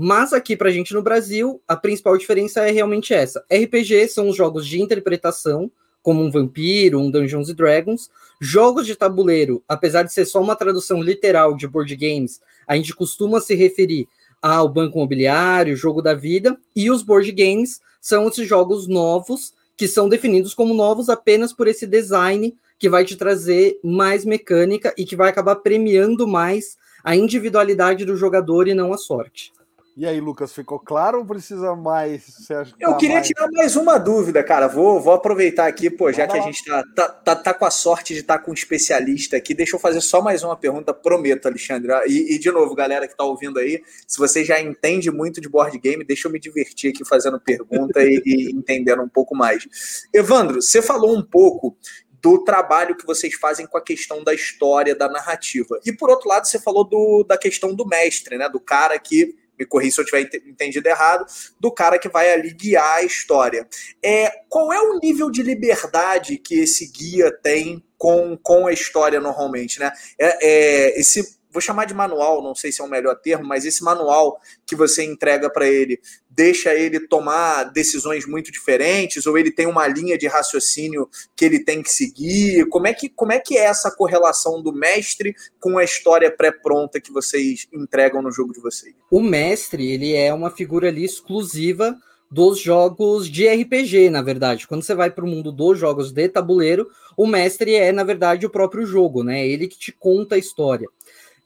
Mas 0.00 0.32
aqui 0.32 0.56
para 0.56 0.70
gente 0.70 0.94
no 0.94 1.02
Brasil, 1.02 1.60
a 1.66 1.74
principal 1.74 2.16
diferença 2.16 2.60
é 2.60 2.70
realmente 2.70 3.12
essa. 3.12 3.44
RPG 3.52 4.06
são 4.06 4.28
os 4.28 4.36
jogos 4.36 4.64
de 4.64 4.80
interpretação, 4.80 5.68
como 6.00 6.22
um 6.22 6.30
Vampiro, 6.30 7.00
um 7.00 7.10
Dungeons 7.10 7.52
Dragons. 7.52 8.08
Jogos 8.40 8.86
de 8.86 8.94
tabuleiro, 8.94 9.60
apesar 9.66 10.04
de 10.04 10.12
ser 10.12 10.24
só 10.24 10.40
uma 10.40 10.54
tradução 10.54 11.02
literal 11.02 11.56
de 11.56 11.66
board 11.66 11.96
games, 11.96 12.40
a 12.64 12.76
gente 12.76 12.94
costuma 12.94 13.40
se 13.40 13.56
referir 13.56 14.06
ao 14.40 14.68
Banco 14.68 14.98
Imobiliário, 14.98 15.74
Jogo 15.74 16.00
da 16.00 16.14
Vida, 16.14 16.56
e 16.76 16.92
os 16.92 17.02
board 17.02 17.32
games 17.32 17.80
são 18.00 18.28
esses 18.28 18.48
jogos 18.48 18.86
novos 18.86 19.52
que 19.76 19.88
são 19.88 20.08
definidos 20.08 20.54
como 20.54 20.74
novos 20.74 21.08
apenas 21.08 21.52
por 21.52 21.66
esse 21.66 21.88
design 21.88 22.56
que 22.78 22.88
vai 22.88 23.04
te 23.04 23.16
trazer 23.16 23.80
mais 23.82 24.24
mecânica 24.24 24.94
e 24.96 25.04
que 25.04 25.16
vai 25.16 25.28
acabar 25.28 25.56
premiando 25.56 26.24
mais 26.24 26.76
a 27.02 27.16
individualidade 27.16 28.04
do 28.04 28.16
jogador 28.16 28.68
e 28.68 28.74
não 28.74 28.92
a 28.92 28.96
sorte. 28.96 29.57
E 29.98 30.06
aí, 30.06 30.20
Lucas, 30.20 30.52
ficou 30.52 30.78
claro 30.78 31.18
ou 31.18 31.26
precisa 31.26 31.74
mais? 31.74 32.48
Eu 32.78 32.90
tá 32.90 32.96
queria 32.98 33.16
mais... 33.16 33.26
tirar 33.26 33.50
mais 33.50 33.74
uma 33.74 33.98
dúvida, 33.98 34.44
cara. 34.44 34.68
Vou, 34.68 35.00
vou 35.00 35.12
aproveitar 35.12 35.66
aqui, 35.66 35.90
pô, 35.90 36.12
já 36.12 36.24
que 36.24 36.38
a 36.38 36.40
gente 36.40 36.64
tá, 36.64 36.84
tá, 36.94 37.08
tá, 37.08 37.34
tá, 37.34 37.52
com 37.52 37.64
a 37.64 37.70
sorte 37.72 38.14
de 38.14 38.20
estar 38.20 38.38
tá 38.38 38.44
com 38.44 38.52
um 38.52 38.54
especialista 38.54 39.36
aqui, 39.36 39.52
deixa 39.52 39.74
eu 39.74 39.80
fazer 39.80 40.00
só 40.00 40.22
mais 40.22 40.44
uma 40.44 40.56
pergunta, 40.56 40.94
prometo, 40.94 41.46
Alexandre. 41.46 41.90
E, 42.06 42.36
e, 42.36 42.38
de 42.38 42.48
novo, 42.52 42.76
galera 42.76 43.08
que 43.08 43.16
tá 43.16 43.24
ouvindo 43.24 43.58
aí, 43.58 43.82
se 44.06 44.20
você 44.20 44.44
já 44.44 44.60
entende 44.60 45.10
muito 45.10 45.40
de 45.40 45.48
board 45.48 45.76
game, 45.80 46.04
deixa 46.04 46.28
eu 46.28 46.32
me 46.32 46.38
divertir 46.38 46.92
aqui 46.92 47.04
fazendo 47.04 47.40
pergunta 47.40 48.00
e, 48.00 48.22
e 48.24 48.52
entendendo 48.52 49.02
um 49.02 49.08
pouco 49.08 49.34
mais. 49.34 50.06
Evandro, 50.14 50.62
você 50.62 50.80
falou 50.80 51.12
um 51.12 51.24
pouco 51.24 51.76
do 52.22 52.44
trabalho 52.44 52.96
que 52.96 53.04
vocês 53.04 53.34
fazem 53.34 53.66
com 53.66 53.76
a 53.76 53.82
questão 53.82 54.22
da 54.22 54.32
história, 54.32 54.94
da 54.94 55.08
narrativa. 55.08 55.76
E 55.84 55.92
por 55.92 56.08
outro 56.08 56.28
lado, 56.28 56.46
você 56.46 56.60
falou 56.60 56.84
do, 56.84 57.24
da 57.24 57.36
questão 57.36 57.74
do 57.74 57.84
mestre, 57.84 58.38
né? 58.38 58.48
Do 58.48 58.60
cara 58.60 58.96
que 58.96 59.34
me 59.58 59.66
corri 59.66 59.90
se 59.90 60.00
eu 60.00 60.04
tiver 60.04 60.28
entendido 60.46 60.88
errado, 60.88 61.26
do 61.58 61.72
cara 61.72 61.98
que 61.98 62.08
vai 62.08 62.32
ali 62.32 62.52
guiar 62.52 62.96
a 62.98 63.02
história. 63.02 63.66
É, 64.02 64.30
qual 64.48 64.72
é 64.72 64.80
o 64.80 64.98
nível 64.98 65.30
de 65.30 65.42
liberdade 65.42 66.38
que 66.38 66.60
esse 66.60 66.90
guia 66.90 67.30
tem 67.42 67.82
com, 67.96 68.38
com 68.42 68.66
a 68.66 68.72
história 68.72 69.20
normalmente, 69.20 69.80
né? 69.80 69.90
É, 70.18 70.46
é, 70.46 71.00
esse 71.00 71.37
vou 71.58 71.60
chamar 71.60 71.86
de 71.86 71.94
manual, 71.94 72.40
não 72.40 72.54
sei 72.54 72.70
se 72.70 72.80
é 72.80 72.84
o 72.84 72.88
melhor 72.88 73.16
termo, 73.16 73.44
mas 73.44 73.64
esse 73.64 73.82
manual 73.82 74.40
que 74.64 74.76
você 74.76 75.04
entrega 75.04 75.50
para 75.50 75.66
ele 75.66 76.00
deixa 76.30 76.72
ele 76.72 77.00
tomar 77.00 77.64
decisões 77.64 78.24
muito 78.24 78.52
diferentes 78.52 79.26
ou 79.26 79.36
ele 79.36 79.50
tem 79.50 79.66
uma 79.66 79.88
linha 79.88 80.16
de 80.16 80.28
raciocínio 80.28 81.08
que 81.34 81.44
ele 81.44 81.58
tem 81.58 81.82
que 81.82 81.90
seguir? 81.90 82.68
Como 82.68 82.86
é 82.86 82.94
que, 82.94 83.08
como 83.08 83.32
é, 83.32 83.40
que 83.40 83.58
é 83.58 83.64
essa 83.64 83.90
correlação 83.90 84.62
do 84.62 84.72
mestre 84.72 85.34
com 85.58 85.78
a 85.78 85.82
história 85.82 86.30
pré-pronta 86.30 87.00
que 87.00 87.12
vocês 87.12 87.66
entregam 87.72 88.22
no 88.22 88.30
jogo 88.30 88.52
de 88.52 88.60
vocês? 88.60 88.94
O 89.10 89.20
mestre, 89.20 89.90
ele 89.90 90.14
é 90.14 90.32
uma 90.32 90.50
figura 90.50 90.88
ali 90.88 91.04
exclusiva 91.04 91.98
dos 92.30 92.60
jogos 92.60 93.28
de 93.28 93.48
RPG, 93.48 94.10
na 94.10 94.22
verdade. 94.22 94.68
Quando 94.68 94.82
você 94.82 94.94
vai 94.94 95.10
para 95.10 95.24
o 95.24 95.28
mundo 95.28 95.50
dos 95.50 95.78
jogos 95.78 96.12
de 96.12 96.28
tabuleiro, 96.28 96.88
o 97.16 97.26
mestre 97.26 97.74
é, 97.74 97.90
na 97.90 98.04
verdade, 98.04 98.46
o 98.46 98.50
próprio 98.50 98.86
jogo, 98.86 99.24
né? 99.24 99.46
Ele 99.46 99.66
que 99.66 99.78
te 99.78 99.90
conta 99.90 100.34
a 100.34 100.38
história. 100.38 100.88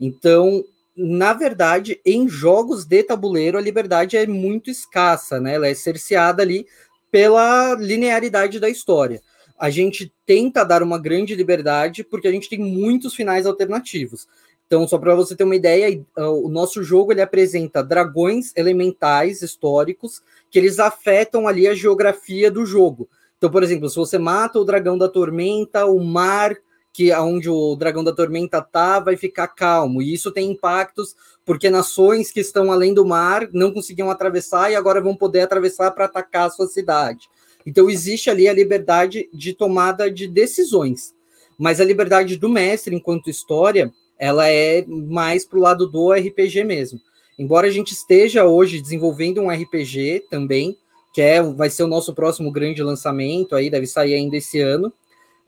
Então, 0.04 0.64
na 0.96 1.32
verdade, 1.32 2.00
em 2.04 2.28
jogos 2.28 2.84
de 2.84 3.04
tabuleiro, 3.04 3.56
a 3.56 3.60
liberdade 3.60 4.16
é 4.16 4.26
muito 4.26 4.68
escassa, 4.68 5.38
né? 5.38 5.54
Ela 5.54 5.68
é 5.68 5.74
cerceada 5.74 6.42
ali 6.42 6.66
pela 7.08 7.76
linearidade 7.76 8.58
da 8.58 8.68
história. 8.68 9.22
A 9.56 9.70
gente 9.70 10.12
tenta 10.26 10.64
dar 10.64 10.82
uma 10.82 10.98
grande 10.98 11.36
liberdade 11.36 12.02
porque 12.02 12.26
a 12.26 12.32
gente 12.32 12.48
tem 12.48 12.58
muitos 12.58 13.14
finais 13.14 13.46
alternativos. 13.46 14.26
Então, 14.66 14.88
só 14.88 14.98
para 14.98 15.14
você 15.14 15.36
ter 15.36 15.44
uma 15.44 15.54
ideia, 15.54 16.04
o 16.16 16.48
nosso 16.48 16.82
jogo 16.82 17.12
ele 17.12 17.22
apresenta 17.22 17.80
dragões 17.80 18.52
elementais 18.56 19.40
históricos 19.40 20.20
que 20.50 20.58
eles 20.58 20.80
afetam 20.80 21.46
ali 21.46 21.68
a 21.68 21.74
geografia 21.74 22.50
do 22.50 22.66
jogo. 22.66 23.08
Então, 23.38 23.48
por 23.50 23.62
exemplo, 23.62 23.88
se 23.88 23.94
você 23.94 24.18
mata 24.18 24.58
o 24.58 24.64
dragão 24.64 24.98
da 24.98 25.08
tormenta, 25.08 25.86
o 25.86 26.02
mar 26.02 26.56
que 26.92 27.10
aonde 27.10 27.48
o 27.48 27.74
dragão 27.74 28.04
da 28.04 28.12
tormenta 28.12 28.60
tá 28.60 29.00
vai 29.00 29.16
ficar 29.16 29.48
calmo. 29.48 30.02
E 30.02 30.12
isso 30.12 30.30
tem 30.30 30.50
impactos 30.50 31.16
porque 31.44 31.70
nações 31.70 32.30
que 32.30 32.40
estão 32.40 32.70
além 32.70 32.92
do 32.92 33.04
mar 33.04 33.48
não 33.52 33.72
conseguiam 33.72 34.10
atravessar 34.10 34.70
e 34.70 34.76
agora 34.76 35.00
vão 35.00 35.16
poder 35.16 35.40
atravessar 35.40 35.90
para 35.92 36.04
atacar 36.04 36.46
a 36.46 36.50
sua 36.50 36.66
cidade. 36.66 37.28
Então 37.64 37.88
existe 37.88 38.28
ali 38.28 38.48
a 38.48 38.52
liberdade 38.52 39.28
de 39.32 39.54
tomada 39.54 40.10
de 40.10 40.28
decisões. 40.28 41.14
Mas 41.58 41.80
a 41.80 41.84
liberdade 41.84 42.36
do 42.36 42.48
mestre 42.48 42.94
enquanto 42.94 43.30
história, 43.30 43.92
ela 44.18 44.48
é 44.48 44.84
mais 44.86 45.44
pro 45.44 45.60
lado 45.60 45.86
do 45.86 46.12
RPG 46.12 46.64
mesmo. 46.64 47.00
Embora 47.38 47.66
a 47.66 47.70
gente 47.70 47.92
esteja 47.92 48.44
hoje 48.44 48.80
desenvolvendo 48.80 49.40
um 49.40 49.50
RPG 49.50 50.24
também, 50.30 50.76
que 51.12 51.20
é, 51.20 51.42
vai 51.42 51.70
ser 51.70 51.82
o 51.84 51.88
nosso 51.88 52.14
próximo 52.14 52.50
grande 52.50 52.82
lançamento, 52.82 53.54
aí 53.54 53.70
deve 53.70 53.86
sair 53.86 54.14
ainda 54.14 54.36
esse 54.36 54.60
ano. 54.60 54.92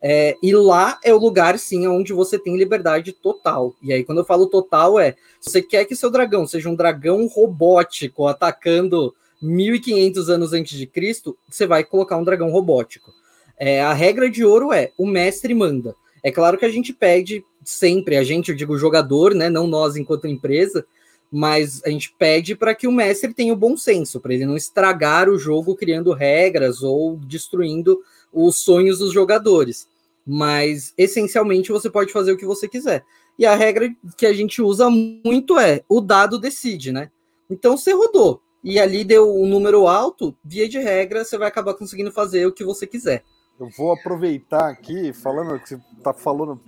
É, 0.07 0.37
e 0.43 0.55
lá 0.55 1.01
é 1.03 1.15
o 1.15 1.19
lugar, 1.19 1.59
sim, 1.59 1.87
onde 1.87 2.13
você 2.13 2.39
tem 2.39 2.59
liberdade 2.59 3.11
total. 3.11 3.75
E 3.83 3.91
aí, 3.91 4.05
quando 4.05 4.19
eu 4.19 4.25
falo 4.25 4.47
total, 4.47 5.01
é 5.01 5.17
você 5.41 5.63
quer 5.63 5.87
que 5.87 5.97
seu 5.97 6.11
dragão 6.11 6.47
seja 6.47 6.69
um 6.69 6.75
dragão 6.75 7.27
robótico 7.27 8.27
atacando 8.27 9.15
1500 9.41 10.29
anos 10.29 10.53
antes 10.53 10.77
de 10.77 10.87
Cristo, 10.87 11.35
você 11.49 11.67
vai 11.67 11.83
colocar 11.83 12.19
um 12.19 12.25
dragão 12.25 12.51
robótico. 12.51 13.15
É, 13.59 13.81
a 13.81 13.95
regra 13.95 14.29
de 14.29 14.45
ouro 14.45 14.75
é 14.75 14.93
o 14.99 15.07
mestre 15.07 15.55
manda. 15.55 15.97
É 16.23 16.31
claro 16.31 16.59
que 16.59 16.67
a 16.67 16.71
gente 16.71 16.93
pede 16.93 17.43
sempre, 17.65 18.19
a 18.19 18.23
gente, 18.23 18.51
eu 18.51 18.57
digo 18.57 18.77
jogador, 18.77 19.35
né, 19.35 19.49
não 19.49 19.67
nós 19.67 19.97
enquanto 19.97 20.27
empresa, 20.27 20.85
mas 21.33 21.81
a 21.83 21.89
gente 21.89 22.15
pede 22.19 22.55
para 22.55 22.75
que 22.75 22.87
o 22.87 22.93
mestre 22.93 23.33
tenha 23.33 23.55
o 23.55 23.57
bom 23.57 23.75
senso, 23.75 24.21
para 24.21 24.35
ele 24.35 24.45
não 24.45 24.55
estragar 24.55 25.31
o 25.31 25.39
jogo 25.39 25.75
criando 25.75 26.13
regras 26.13 26.83
ou 26.83 27.17
destruindo 27.17 27.99
os 28.31 28.57
sonhos 28.57 28.99
dos 28.99 29.11
jogadores 29.11 29.94
mas 30.27 30.95
essencialmente 30.97 31.73
você 31.73 31.91
pode 31.91 32.13
fazer 32.13 32.33
o 32.33 32.37
que 32.37 32.47
você 32.47 32.69
quiser. 32.69 33.05
E 33.39 33.45
a 33.45 33.55
regra 33.55 33.95
que 34.17 34.27
a 34.27 34.33
gente 34.33 34.63
usa 34.63 34.89
muito 34.89 35.59
é 35.59 35.83
o 35.89 36.01
dado 36.01 36.39
decide, 36.39 36.93
né? 36.93 37.11
Então 37.51 37.77
você 37.77 37.93
rodou 37.93 38.41
e 38.65 38.81
ali 38.81 39.05
deu 39.05 39.31
um 39.31 39.47
número 39.47 39.87
alto, 39.87 40.35
via 40.43 40.67
de 40.67 40.79
regra, 40.79 41.23
você 41.23 41.37
vai 41.37 41.49
acabar 41.49 41.75
conseguindo 41.75 42.11
fazer 42.11 42.47
o 42.47 42.53
que 42.53 42.65
você 42.65 42.87
quiser. 42.87 43.23
Eu 43.61 43.69
vou 43.77 43.93
aproveitar 43.93 44.71
aqui, 44.71 45.13
falando 45.13 45.61
que 45.61 45.69
você 45.69 45.81
tá 46.03 46.15
falando, 46.15 46.59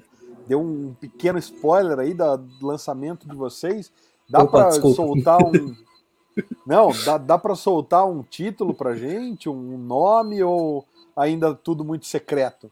deu 0.46 0.60
um 0.60 0.94
pequeno 0.94 1.38
spoiler 1.38 1.98
aí 1.98 2.12
do 2.12 2.46
lançamento 2.60 3.26
de 3.26 3.34
vocês. 3.34 3.90
Dá 4.28 4.44
para 4.44 4.72
soltar 4.72 5.38
um. 5.42 5.74
Não, 6.66 6.90
dá, 7.04 7.16
dá 7.16 7.38
para 7.38 7.54
soltar 7.54 8.06
um 8.06 8.22
título 8.22 8.74
pra 8.74 8.94
gente, 8.94 9.48
um 9.48 9.78
nome 9.78 10.42
ou 10.42 10.84
ainda 11.16 11.54
tudo 11.54 11.82
muito 11.82 12.06
secreto? 12.06 12.70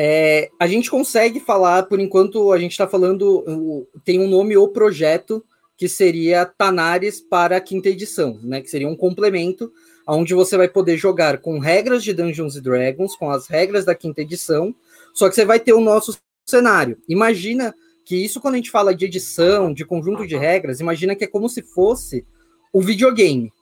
É, 0.00 0.48
a 0.60 0.68
gente 0.68 0.88
consegue 0.88 1.40
falar, 1.40 1.82
por 1.82 1.98
enquanto, 1.98 2.52
a 2.52 2.58
gente 2.58 2.70
está 2.70 2.86
falando, 2.86 3.84
tem 4.04 4.20
um 4.20 4.28
nome, 4.28 4.56
o 4.56 4.68
projeto, 4.68 5.44
que 5.76 5.88
seria 5.88 6.46
Tanares 6.46 7.20
para 7.20 7.56
a 7.56 7.60
quinta 7.60 7.88
edição, 7.88 8.38
né? 8.44 8.60
Que 8.60 8.70
seria 8.70 8.86
um 8.86 8.94
complemento, 8.94 9.72
onde 10.06 10.34
você 10.34 10.56
vai 10.56 10.68
poder 10.68 10.96
jogar 10.96 11.38
com 11.38 11.58
regras 11.58 12.04
de 12.04 12.12
Dungeons 12.12 12.62
Dragons, 12.62 13.16
com 13.16 13.28
as 13.28 13.48
regras 13.48 13.84
da 13.84 13.92
quinta 13.92 14.22
edição, 14.22 14.72
só 15.12 15.28
que 15.28 15.34
você 15.34 15.44
vai 15.44 15.58
ter 15.58 15.72
o 15.72 15.80
nosso 15.80 16.16
cenário. 16.46 16.96
Imagina 17.08 17.74
que 18.04 18.24
isso, 18.24 18.40
quando 18.40 18.54
a 18.54 18.58
gente 18.58 18.70
fala 18.70 18.94
de 18.94 19.04
edição, 19.04 19.74
de 19.74 19.84
conjunto 19.84 20.24
de 20.24 20.36
regras, 20.36 20.78
imagina 20.78 21.16
que 21.16 21.24
é 21.24 21.28
como 21.28 21.48
se 21.48 21.60
fosse 21.60 22.24
o 22.72 22.80
videogame. 22.80 23.52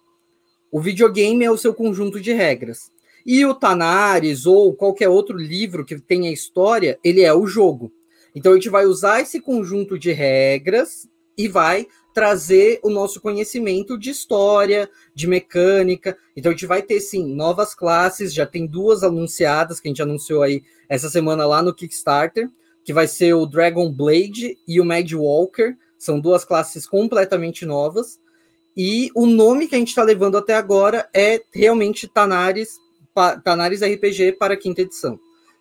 O 0.71 0.83
videogame 0.83 1.47
é 1.47 1.51
o 1.51 1.57
seu 1.57 1.73
conjunto 1.73 2.21
de 2.21 2.35
regras. 2.35 2.91
E 3.27 3.45
o 3.45 3.53
Tanares 3.53 4.47
ou 4.47 4.73
qualquer 4.73 5.09
outro 5.09 5.37
livro 5.37 5.85
que 5.85 5.99
tenha 5.99 6.33
história, 6.33 6.97
ele 7.03 7.23
é 7.23 7.35
o 7.35 7.45
jogo. 7.45 7.93
Então 8.33 8.53
a 8.53 8.55
gente 8.55 8.69
vai 8.69 8.87
usar 8.87 9.21
esse 9.21 9.41
conjunto 9.41 9.99
de 9.99 10.13
regras 10.13 11.09
e 11.37 11.49
vai 11.49 11.89
trazer 12.15 12.79
o 12.85 12.89
nosso 12.89 13.21
conhecimento 13.21 13.99
de 13.99 14.11
história, 14.11 14.89
de 15.13 15.27
mecânica. 15.27 16.17
Então 16.37 16.51
a 16.51 16.55
gente 16.55 16.67
vai 16.67 16.83
ter 16.83 17.01
sim 17.01 17.35
novas 17.35 17.75
classes, 17.75 18.33
já 18.33 18.47
tem 18.47 18.65
duas 18.65 19.03
anunciadas 19.03 19.81
que 19.81 19.89
a 19.89 19.91
gente 19.91 20.03
anunciou 20.03 20.43
aí 20.43 20.63
essa 20.89 21.11
semana 21.11 21.45
lá 21.45 21.61
no 21.61 21.75
Kickstarter, 21.75 22.49
que 22.85 22.93
vai 22.93 23.09
ser 23.09 23.35
o 23.35 23.45
Dragon 23.45 23.91
Blade 23.93 24.57
e 24.69 24.81
o 24.81 24.85
Mad 24.85 25.13
Walker. 25.13 25.75
São 25.99 26.21
duas 26.21 26.45
classes 26.45 26.87
completamente 26.87 27.67
novas. 27.67 28.21
E 28.77 29.11
o 29.17 29.27
nome 29.27 29.67
que 29.67 29.75
a 29.75 29.79
gente 29.79 29.89
está 29.89 30.05
levando 30.05 30.39
até 30.39 30.55
agora 30.55 31.09
é 31.13 31.43
realmente 31.53 32.07
Tanares 32.07 32.79
Tanares 33.43 33.83
RPG 33.83 34.33
para 34.33 34.55
a 34.55 34.57
quinta 34.57 34.83
edição. 34.83 35.19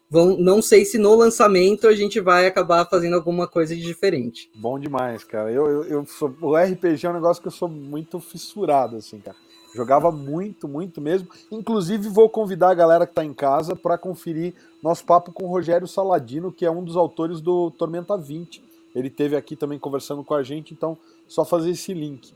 Vão, 0.10 0.38
não 0.38 0.62
sei 0.62 0.86
se 0.86 0.98
no 0.98 1.16
lançamento 1.16 1.88
a 1.88 1.96
gente 1.96 2.20
vai 2.20 2.46
acabar 2.46 2.86
fazendo 2.86 3.16
alguma 3.16 3.48
coisa 3.48 3.76
de 3.76 3.82
diferente. 3.82 4.50
Bom 4.56 4.78
demais, 4.78 5.24
cara. 5.24 5.52
Eu, 5.52 5.66
eu, 5.68 5.84
eu 5.86 6.06
sou, 6.06 6.36
o 6.42 6.56
RPG 6.56 7.08
é 7.08 7.10
um 7.10 7.14
negócio 7.14 7.42
que 7.42 7.48
eu 7.48 7.52
sou 7.52 7.68
muito 7.68 8.20
fissurado, 8.20 8.98
assim, 8.98 9.20
cara. 9.20 9.36
Jogava 9.74 10.12
muito, 10.12 10.68
muito 10.68 11.02
mesmo. 11.02 11.28
Inclusive, 11.52 12.08
vou 12.08 12.30
convidar 12.30 12.70
a 12.70 12.74
galera 12.74 13.06
que 13.06 13.12
está 13.12 13.26
em 13.26 13.34
casa 13.34 13.76
para 13.76 13.98
conferir 13.98 14.54
nosso 14.82 15.04
papo 15.04 15.34
com 15.34 15.44
o 15.44 15.50
Rogério 15.50 15.88
Saladino, 15.88 16.52
que 16.52 16.66
é 16.66 16.72
um 16.72 16.84
dos 16.84 16.96
autores 16.96 17.42
do 17.42 17.72
Tormenta 17.72 18.16
20. 18.16 18.64
Ele 18.96 19.10
teve 19.10 19.36
aqui 19.36 19.56
também 19.56 19.78
conversando 19.78 20.24
com 20.24 20.34
a 20.34 20.44
gente, 20.44 20.74
então 20.74 20.98
só 21.28 21.44
fazer 21.44 21.72
esse 21.72 21.94
link. 21.94 22.34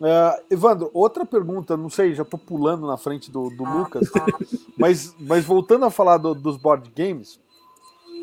Uh, 0.00 0.42
Evandro, 0.48 0.90
outra 0.94 1.26
pergunta, 1.26 1.76
não 1.76 1.90
sei, 1.90 2.14
já 2.14 2.24
tô 2.24 2.38
pulando 2.38 2.86
na 2.86 2.96
frente 2.96 3.30
do, 3.30 3.50
do 3.50 3.64
Lucas, 3.64 4.08
mas, 4.78 5.14
mas 5.20 5.44
voltando 5.44 5.84
a 5.84 5.90
falar 5.90 6.16
do, 6.16 6.34
dos 6.34 6.56
board 6.56 6.90
games, 6.96 7.38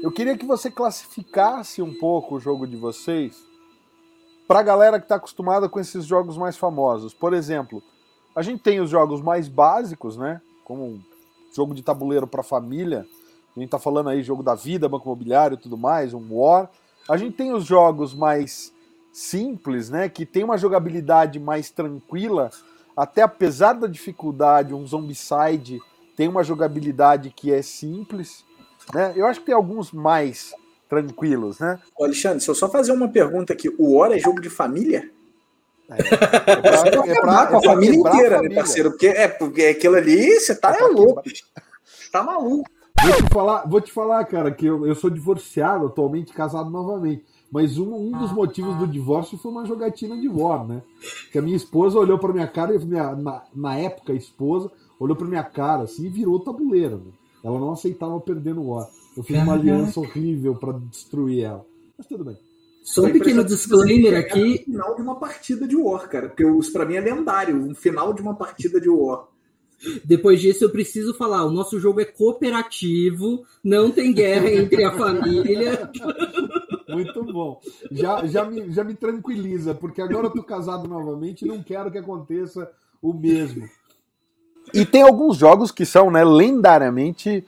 eu 0.01 0.11
queria 0.11 0.35
que 0.35 0.45
você 0.45 0.71
classificasse 0.71 1.79
um 1.81 1.93
pouco 1.93 2.35
o 2.35 2.39
jogo 2.39 2.65
de 2.65 2.75
vocês 2.75 3.45
para 4.47 4.59
a 4.59 4.63
galera 4.63 4.99
que 4.99 5.05
está 5.05 5.17
acostumada 5.17 5.69
com 5.69 5.79
esses 5.79 6.05
jogos 6.05 6.35
mais 6.35 6.57
famosos. 6.57 7.13
Por 7.13 7.33
exemplo, 7.33 7.83
a 8.35 8.41
gente 8.41 8.63
tem 8.63 8.79
os 8.79 8.89
jogos 8.89 9.21
mais 9.21 9.47
básicos, 9.47 10.17
né? 10.17 10.41
Como 10.63 10.83
um 10.83 11.01
jogo 11.55 11.75
de 11.75 11.83
tabuleiro 11.83 12.25
para 12.25 12.41
família. 12.41 13.05
A 13.55 13.59
gente 13.59 13.67
está 13.67 13.79
falando 13.79 14.09
aí 14.09 14.23
jogo 14.23 14.41
da 14.41 14.55
vida, 14.55 14.87
banco 14.87 15.07
imobiliário 15.07 15.55
e 15.55 15.61
tudo 15.61 15.77
mais, 15.77 16.13
um 16.13 16.27
War. 16.31 16.69
A 17.09 17.17
gente 17.17 17.35
tem 17.35 17.53
os 17.53 17.65
jogos 17.65 18.13
mais 18.13 18.71
simples, 19.17 19.89
né? 19.89 20.07
Que 20.07 20.25
tem 20.25 20.43
uma 20.43 20.57
jogabilidade 20.57 21.39
mais 21.39 21.71
tranquila, 21.71 22.51
até 22.95 23.23
apesar 23.23 23.73
da 23.73 23.87
dificuldade, 23.87 24.73
um 24.73 24.85
Zombicide 24.85 25.81
tem 26.15 26.27
uma 26.27 26.43
jogabilidade 26.43 27.31
que 27.35 27.51
é 27.51 27.61
simples, 27.61 28.43
né? 28.93 29.13
Eu 29.15 29.25
acho 29.25 29.39
que 29.39 29.47
tem 29.47 29.55
alguns 29.55 29.91
mais 29.91 30.53
tranquilos, 30.87 31.59
né? 31.59 31.79
Ô 31.97 32.05
Alexandre, 32.05 32.41
se 32.41 32.49
eu 32.49 32.55
só 32.55 32.69
fazer 32.69 32.91
uma 32.91 33.07
pergunta 33.07 33.53
aqui, 33.53 33.69
o 33.77 33.97
Hora 33.97 34.15
é 34.15 34.19
jogo 34.19 34.39
de 34.39 34.49
família? 34.49 35.09
É, 35.89 36.01
é 36.01 36.55
pra, 36.55 37.07
é 37.07 37.21
pra, 37.21 37.47
com 37.47 37.57
a 37.57 37.63
família 37.63 37.95
inteira, 37.95 38.41
né, 38.41 38.53
parceiro? 38.53 38.91
Porque 38.91 39.07
é 39.07 39.27
porque 39.27 39.63
aquilo 39.63 39.95
ali, 39.95 40.39
você 40.39 40.55
tá 40.55 40.75
é 40.75 40.83
louco. 40.83 41.23
Tá 42.11 42.23
maluco. 42.23 42.69
Vou 43.03 43.15
te 43.15 43.33
falar, 43.33 43.63
vou 43.67 43.81
te 43.81 43.91
falar 43.91 44.25
cara, 44.25 44.51
que 44.51 44.65
eu, 44.65 44.85
eu 44.85 44.95
sou 44.95 45.09
divorciado, 45.09 45.87
atualmente 45.87 46.33
casado 46.33 46.69
novamente. 46.69 47.23
Mas 47.51 47.77
um, 47.77 47.93
um 47.93 48.11
dos 48.11 48.31
motivos 48.31 48.75
do 48.75 48.87
divórcio 48.87 49.37
foi 49.37 49.51
uma 49.51 49.65
jogatina 49.65 50.19
de 50.19 50.27
War, 50.27 50.67
né? 50.67 50.81
Que 51.31 51.39
a 51.39 51.41
minha 51.41 51.55
esposa 51.55 51.97
olhou 51.97 52.19
para 52.19 52.33
minha 52.33 52.47
cara, 52.47 52.75
e 52.75 52.85
minha, 52.85 53.15
na, 53.15 53.43
na 53.55 53.77
época 53.77 54.13
a 54.13 54.15
esposa 54.15 54.69
olhou 54.99 55.15
para 55.15 55.27
minha 55.27 55.43
cara 55.43 55.83
assim 55.83 56.05
e 56.05 56.09
virou 56.09 56.39
tabuleiro. 56.39 56.97
Né? 56.97 57.11
Ela 57.43 57.59
não 57.59 57.71
aceitava 57.71 58.19
perder 58.19 58.53
no 58.53 58.69
War. 58.69 58.87
Eu 59.15 59.23
fiz 59.23 59.37
uma 59.41 59.53
aliança 59.53 59.99
horrível 59.99 60.55
para 60.55 60.73
destruir 60.73 61.43
ela. 61.43 61.65
Mas 61.97 62.05
tudo 62.05 62.25
bem. 62.25 62.37
Só 62.83 63.03
um 63.03 63.11
pequeno 63.11 63.43
disclaimer 63.43 64.17
aqui. 64.17 64.59
É 64.59 64.61
o 64.61 64.65
final 64.65 64.95
de 64.95 65.01
uma 65.01 65.15
partida 65.15 65.67
de 65.67 65.75
War, 65.75 66.07
cara. 66.09 66.29
Porque 66.29 66.45
isso 66.45 66.71
pra 66.71 66.85
mim 66.85 66.95
é 66.95 67.01
lendário. 67.01 67.57
Um 67.57 67.75
final 67.75 68.13
de 68.13 68.21
uma 68.21 68.35
partida 68.35 68.79
de 68.79 68.89
War. 68.89 69.27
Depois 70.03 70.41
disso, 70.41 70.63
eu 70.63 70.69
preciso 70.69 71.13
falar: 71.13 71.45
o 71.45 71.51
nosso 71.51 71.79
jogo 71.79 71.99
é 71.99 72.05
cooperativo, 72.05 73.45
não 73.63 73.91
tem 73.91 74.13
guerra 74.13 74.49
entre 74.53 74.83
a 74.83 74.97
família. 74.97 75.91
Muito 77.03 77.23
bom. 77.33 77.59
Já, 77.91 78.25
já, 78.25 78.45
me, 78.45 78.71
já 78.71 78.83
me 78.83 78.93
tranquiliza, 78.93 79.73
porque 79.73 80.01
agora 80.01 80.27
eu 80.27 80.31
tô 80.31 80.43
casado 80.43 80.87
novamente 80.87 81.45
e 81.45 81.47
não 81.47 81.61
quero 81.61 81.91
que 81.91 81.97
aconteça 81.97 82.69
o 83.01 83.13
mesmo. 83.13 83.67
E 84.73 84.85
tem 84.85 85.01
alguns 85.01 85.37
jogos 85.37 85.71
que 85.71 85.85
são 85.85 86.11
né, 86.11 86.23
lendariamente 86.23 87.45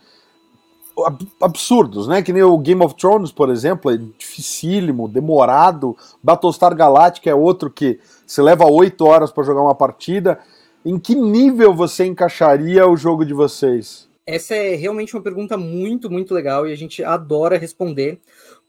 absurdos, 1.42 2.08
né? 2.08 2.22
Que 2.22 2.34
nem 2.34 2.44
o 2.44 2.58
Game 2.58 2.84
of 2.84 2.96
Thrones, 2.96 3.32
por 3.32 3.50
exemplo, 3.50 3.92
é 3.92 3.98
dificílimo, 3.98 5.08
demorado. 5.08 5.96
Battlestar 6.22 6.76
Galactica 6.76 7.30
é 7.30 7.36
outro 7.36 7.70
que 7.70 8.00
você 8.26 8.42
leva 8.42 8.66
oito 8.66 9.06
horas 9.06 9.32
para 9.32 9.44
jogar 9.44 9.62
uma 9.62 9.76
partida. 9.76 10.40
Em 10.86 10.98
que 10.98 11.16
nível 11.16 11.74
você 11.74 12.06
encaixaria 12.06 12.88
o 12.88 12.96
jogo 12.96 13.26
de 13.26 13.34
vocês? 13.34 14.08
Essa 14.26 14.56
é 14.56 14.76
realmente 14.76 15.16
uma 15.16 15.24
pergunta 15.24 15.58
muito, 15.58 16.10
muito 16.10 16.34
legal 16.34 16.68
e 16.68 16.72
a 16.72 16.76
gente 16.76 17.04
adora 17.04 17.58
responder, 17.58 18.20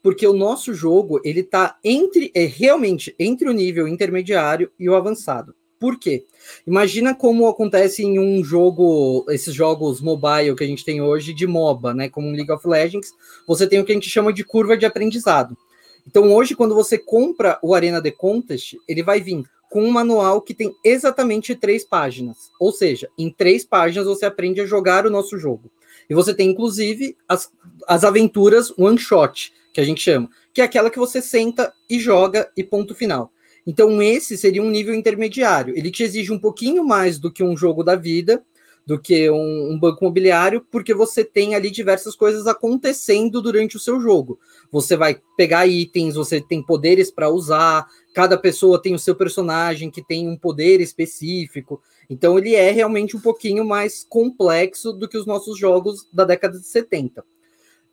porque 0.01 0.25
o 0.25 0.33
nosso 0.33 0.73
jogo 0.73 1.19
ele 1.23 1.43
tá 1.43 1.77
entre, 1.83 2.31
é 2.33 2.45
realmente 2.45 3.15
entre 3.19 3.49
o 3.49 3.53
nível 3.53 3.87
intermediário 3.87 4.71
e 4.79 4.89
o 4.89 4.95
avançado. 4.95 5.55
Por 5.79 5.97
quê? 5.97 6.25
Imagina 6.65 7.15
como 7.15 7.47
acontece 7.47 8.03
em 8.03 8.19
um 8.19 8.43
jogo, 8.43 9.25
esses 9.29 9.53
jogos 9.53 9.99
mobile 9.99 10.55
que 10.55 10.63
a 10.63 10.67
gente 10.67 10.85
tem 10.85 11.01
hoje 11.01 11.33
de 11.33 11.47
MOBA, 11.47 11.93
né? 11.93 12.07
Como 12.07 12.31
League 12.31 12.51
of 12.51 12.67
Legends, 12.67 13.11
você 13.47 13.65
tem 13.65 13.79
o 13.79 13.85
que 13.85 13.91
a 13.91 13.95
gente 13.95 14.09
chama 14.09 14.31
de 14.31 14.43
curva 14.43 14.77
de 14.77 14.85
aprendizado. 14.85 15.57
Então, 16.05 16.31
hoje, 16.31 16.55
quando 16.55 16.75
você 16.75 16.99
compra 16.99 17.59
o 17.63 17.73
Arena 17.73 18.01
The 18.01 18.11
Contest, 18.11 18.77
ele 18.87 19.01
vai 19.01 19.21
vir 19.21 19.43
com 19.71 19.83
um 19.83 19.89
manual 19.89 20.41
que 20.41 20.53
tem 20.53 20.71
exatamente 20.83 21.55
três 21.55 21.83
páginas. 21.83 22.51
Ou 22.59 22.71
seja, 22.71 23.09
em 23.17 23.31
três 23.31 23.65
páginas 23.65 24.05
você 24.05 24.25
aprende 24.25 24.61
a 24.61 24.65
jogar 24.65 25.07
o 25.07 25.09
nosso 25.09 25.37
jogo. 25.37 25.71
E 26.09 26.13
você 26.13 26.33
tem, 26.33 26.49
inclusive, 26.49 27.17
as, 27.27 27.49
as 27.87 28.03
aventuras 28.03 28.71
one 28.77 28.97
shot, 28.97 29.51
que 29.73 29.81
a 29.81 29.83
gente 29.83 30.01
chama, 30.01 30.29
que 30.53 30.61
é 30.61 30.63
aquela 30.63 30.89
que 30.89 30.99
você 30.99 31.21
senta 31.21 31.73
e 31.89 31.99
joga 31.99 32.49
e 32.55 32.63
ponto 32.63 32.93
final. 32.93 33.31
Então, 33.65 34.01
esse 34.01 34.37
seria 34.37 34.61
um 34.61 34.69
nível 34.69 34.93
intermediário. 34.93 35.77
Ele 35.77 35.91
te 35.91 36.03
exige 36.03 36.31
um 36.31 36.39
pouquinho 36.39 36.83
mais 36.83 37.19
do 37.19 37.31
que 37.31 37.43
um 37.43 37.55
jogo 37.55 37.83
da 37.83 37.95
vida, 37.95 38.43
do 38.85 38.99
que 38.99 39.29
um, 39.29 39.71
um, 39.71 39.79
banco 39.79 40.03
imobiliário, 40.03 40.65
porque 40.71 40.93
você 40.93 41.23
tem 41.23 41.53
ali 41.53 41.69
diversas 41.69 42.15
coisas 42.15 42.47
acontecendo 42.47 43.39
durante 43.39 43.77
o 43.77 43.79
seu 43.79 44.01
jogo. 44.01 44.39
Você 44.71 44.97
vai 44.97 45.21
pegar 45.37 45.67
itens, 45.67 46.15
você 46.15 46.41
tem 46.41 46.63
poderes 46.63 47.11
para 47.11 47.29
usar, 47.29 47.85
cada 48.13 48.37
pessoa 48.37 48.81
tem 48.81 48.95
o 48.95 48.99
seu 48.99 49.15
personagem 49.15 49.91
que 49.91 50.03
tem 50.03 50.27
um 50.27 50.35
poder 50.35 50.81
específico. 50.81 51.81
Então, 52.09 52.37
ele 52.39 52.55
é 52.55 52.71
realmente 52.71 53.15
um 53.15 53.21
pouquinho 53.21 53.63
mais 53.63 54.03
complexo 54.03 54.91
do 54.91 55.07
que 55.07 55.17
os 55.17 55.27
nossos 55.27 55.57
jogos 55.57 56.07
da 56.11 56.25
década 56.25 56.57
de 56.57 56.65
70. 56.65 57.23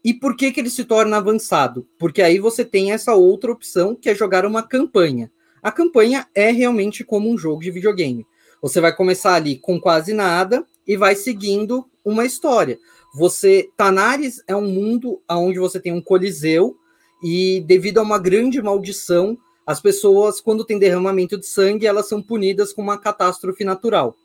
E 0.05 0.14
por 0.14 0.37
que, 0.37 0.52
que 0.52 0.61
ele 0.61 0.71
se 0.71 0.85
torna 0.85 1.17
avançado? 1.17 1.87
Porque 1.99 2.23
aí 2.23 2.38
você 2.38 2.64
tem 2.64 2.93
essa 2.93 3.14
outra 3.14 3.52
opção 3.52 3.95
que 3.95 4.09
é 4.09 4.14
jogar 4.14 4.47
uma 4.47 4.62
campanha. 4.62 5.31
A 5.62 5.73
campanha 5.73 6.26
é 6.35 6.50
realmente 6.50 7.05
como 7.05 7.31
um 7.31 7.37
jogo 7.37 7.62
de 7.62 7.71
videogame. 7.71 8.26
Você 8.62 8.81
vai 8.81 8.95
começar 8.95 9.35
ali 9.35 9.57
com 9.57 9.81
quase 9.81 10.12
nada 10.12 10.64
e 10.87 10.97
vai 10.97 11.14
seguindo 11.14 11.85
uma 12.05 12.25
história. 12.25 12.78
Você 13.14 13.69
Tanares 13.76 14.43
é 14.47 14.55
um 14.55 14.67
mundo 14.69 15.21
onde 15.28 15.59
você 15.59 15.81
tem 15.81 15.92
um 15.92 16.01
coliseu 16.01 16.77
e 17.22 17.62
devido 17.66 17.99
a 17.99 18.03
uma 18.03 18.18
grande 18.18 18.62
maldição, 18.62 19.37
as 19.66 19.81
pessoas 19.81 20.40
quando 20.40 20.64
tem 20.64 20.79
derramamento 20.79 21.38
de 21.38 21.46
sangue, 21.46 21.87
elas 21.87 22.09
são 22.09 22.22
punidas 22.22 22.72
com 22.72 22.83
uma 22.83 22.99
catástrofe 22.99 23.64
natural. 23.64 24.16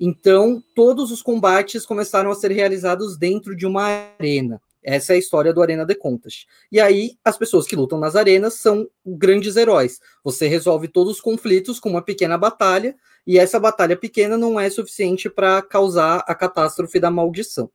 Então, 0.00 0.62
todos 0.74 1.10
os 1.10 1.20
combates 1.20 1.84
começaram 1.84 2.30
a 2.30 2.34
ser 2.34 2.52
realizados 2.52 3.18
dentro 3.18 3.56
de 3.56 3.66
uma 3.66 3.82
arena. 4.18 4.60
Essa 4.82 5.12
é 5.12 5.16
a 5.16 5.18
história 5.18 5.52
do 5.52 5.60
Arena 5.60 5.84
de 5.84 5.94
Contas. 5.94 6.46
E 6.70 6.80
aí, 6.80 7.18
as 7.24 7.36
pessoas 7.36 7.66
que 7.66 7.76
lutam 7.76 7.98
nas 7.98 8.16
arenas 8.16 8.54
são 8.54 8.88
grandes 9.04 9.56
heróis. 9.56 10.00
Você 10.22 10.46
resolve 10.46 10.88
todos 10.88 11.14
os 11.14 11.20
conflitos 11.20 11.80
com 11.80 11.90
uma 11.90 12.02
pequena 12.02 12.38
batalha, 12.38 12.96
e 13.26 13.38
essa 13.38 13.60
batalha 13.60 13.96
pequena 13.96 14.38
não 14.38 14.58
é 14.58 14.70
suficiente 14.70 15.28
para 15.28 15.60
causar 15.62 16.24
a 16.26 16.34
catástrofe 16.34 16.98
da 16.98 17.10
maldição. 17.10 17.70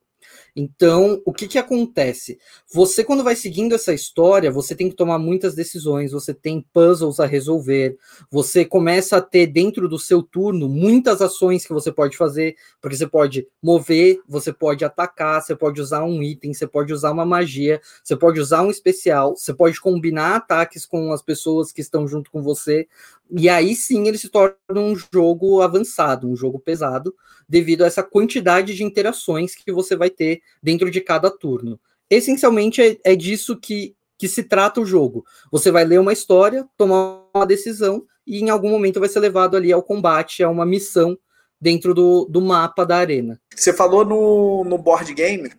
Então, 0.56 1.20
o 1.24 1.32
que, 1.32 1.48
que 1.48 1.58
acontece? 1.58 2.38
Você, 2.72 3.02
quando 3.02 3.24
vai 3.24 3.34
seguindo 3.34 3.74
essa 3.74 3.92
história, 3.92 4.52
você 4.52 4.72
tem 4.72 4.88
que 4.88 4.94
tomar 4.94 5.18
muitas 5.18 5.52
decisões, 5.52 6.12
você 6.12 6.32
tem 6.32 6.64
puzzles 6.72 7.18
a 7.18 7.26
resolver, 7.26 7.98
você 8.30 8.64
começa 8.64 9.16
a 9.16 9.20
ter 9.20 9.48
dentro 9.48 9.88
do 9.88 9.98
seu 9.98 10.22
turno 10.22 10.68
muitas 10.68 11.20
ações 11.20 11.66
que 11.66 11.72
você 11.72 11.90
pode 11.90 12.16
fazer, 12.16 12.54
porque 12.80 12.96
você 12.96 13.06
pode 13.06 13.48
mover, 13.60 14.20
você 14.28 14.52
pode 14.52 14.84
atacar, 14.84 15.42
você 15.42 15.56
pode 15.56 15.80
usar 15.80 16.04
um 16.04 16.22
item, 16.22 16.54
você 16.54 16.68
pode 16.68 16.92
usar 16.92 17.10
uma 17.10 17.26
magia, 17.26 17.80
você 18.04 18.16
pode 18.16 18.38
usar 18.38 18.62
um 18.62 18.70
especial, 18.70 19.34
você 19.36 19.52
pode 19.52 19.80
combinar 19.80 20.36
ataques 20.36 20.86
com 20.86 21.12
as 21.12 21.20
pessoas 21.20 21.72
que 21.72 21.80
estão 21.80 22.06
junto 22.06 22.30
com 22.30 22.40
você, 22.40 22.86
e 23.28 23.48
aí 23.48 23.74
sim 23.74 24.06
ele 24.06 24.18
se 24.18 24.28
torna 24.28 24.54
um 24.70 24.94
jogo 24.94 25.62
avançado, 25.62 26.28
um 26.28 26.36
jogo 26.36 26.60
pesado, 26.60 27.12
devido 27.48 27.82
a 27.82 27.86
essa 27.86 28.02
quantidade 28.02 28.74
de 28.74 28.84
interações 28.84 29.54
que 29.54 29.72
você 29.72 29.96
vai 29.96 30.10
ter 30.10 30.40
dentro 30.62 30.90
de 30.90 31.00
cada 31.00 31.30
turno. 31.30 31.78
Essencialmente 32.08 32.82
é, 32.82 32.98
é 33.04 33.16
disso 33.16 33.56
que, 33.56 33.94
que 34.18 34.28
se 34.28 34.44
trata 34.44 34.80
o 34.80 34.86
jogo. 34.86 35.24
Você 35.50 35.70
vai 35.70 35.84
ler 35.84 36.00
uma 36.00 36.12
história, 36.12 36.68
tomar 36.76 37.22
uma 37.34 37.46
decisão 37.46 38.04
e 38.26 38.40
em 38.40 38.50
algum 38.50 38.70
momento 38.70 39.00
vai 39.00 39.08
ser 39.08 39.20
levado 39.20 39.56
ali 39.56 39.72
ao 39.72 39.82
combate, 39.82 40.42
a 40.42 40.48
uma 40.48 40.64
missão 40.64 41.18
dentro 41.60 41.94
do, 41.94 42.26
do 42.26 42.40
mapa 42.40 42.84
da 42.84 42.96
arena. 42.96 43.40
Você 43.54 43.72
falou 43.72 44.04
no, 44.04 44.64
no 44.64 44.78
board 44.78 45.12
game, 45.14 45.50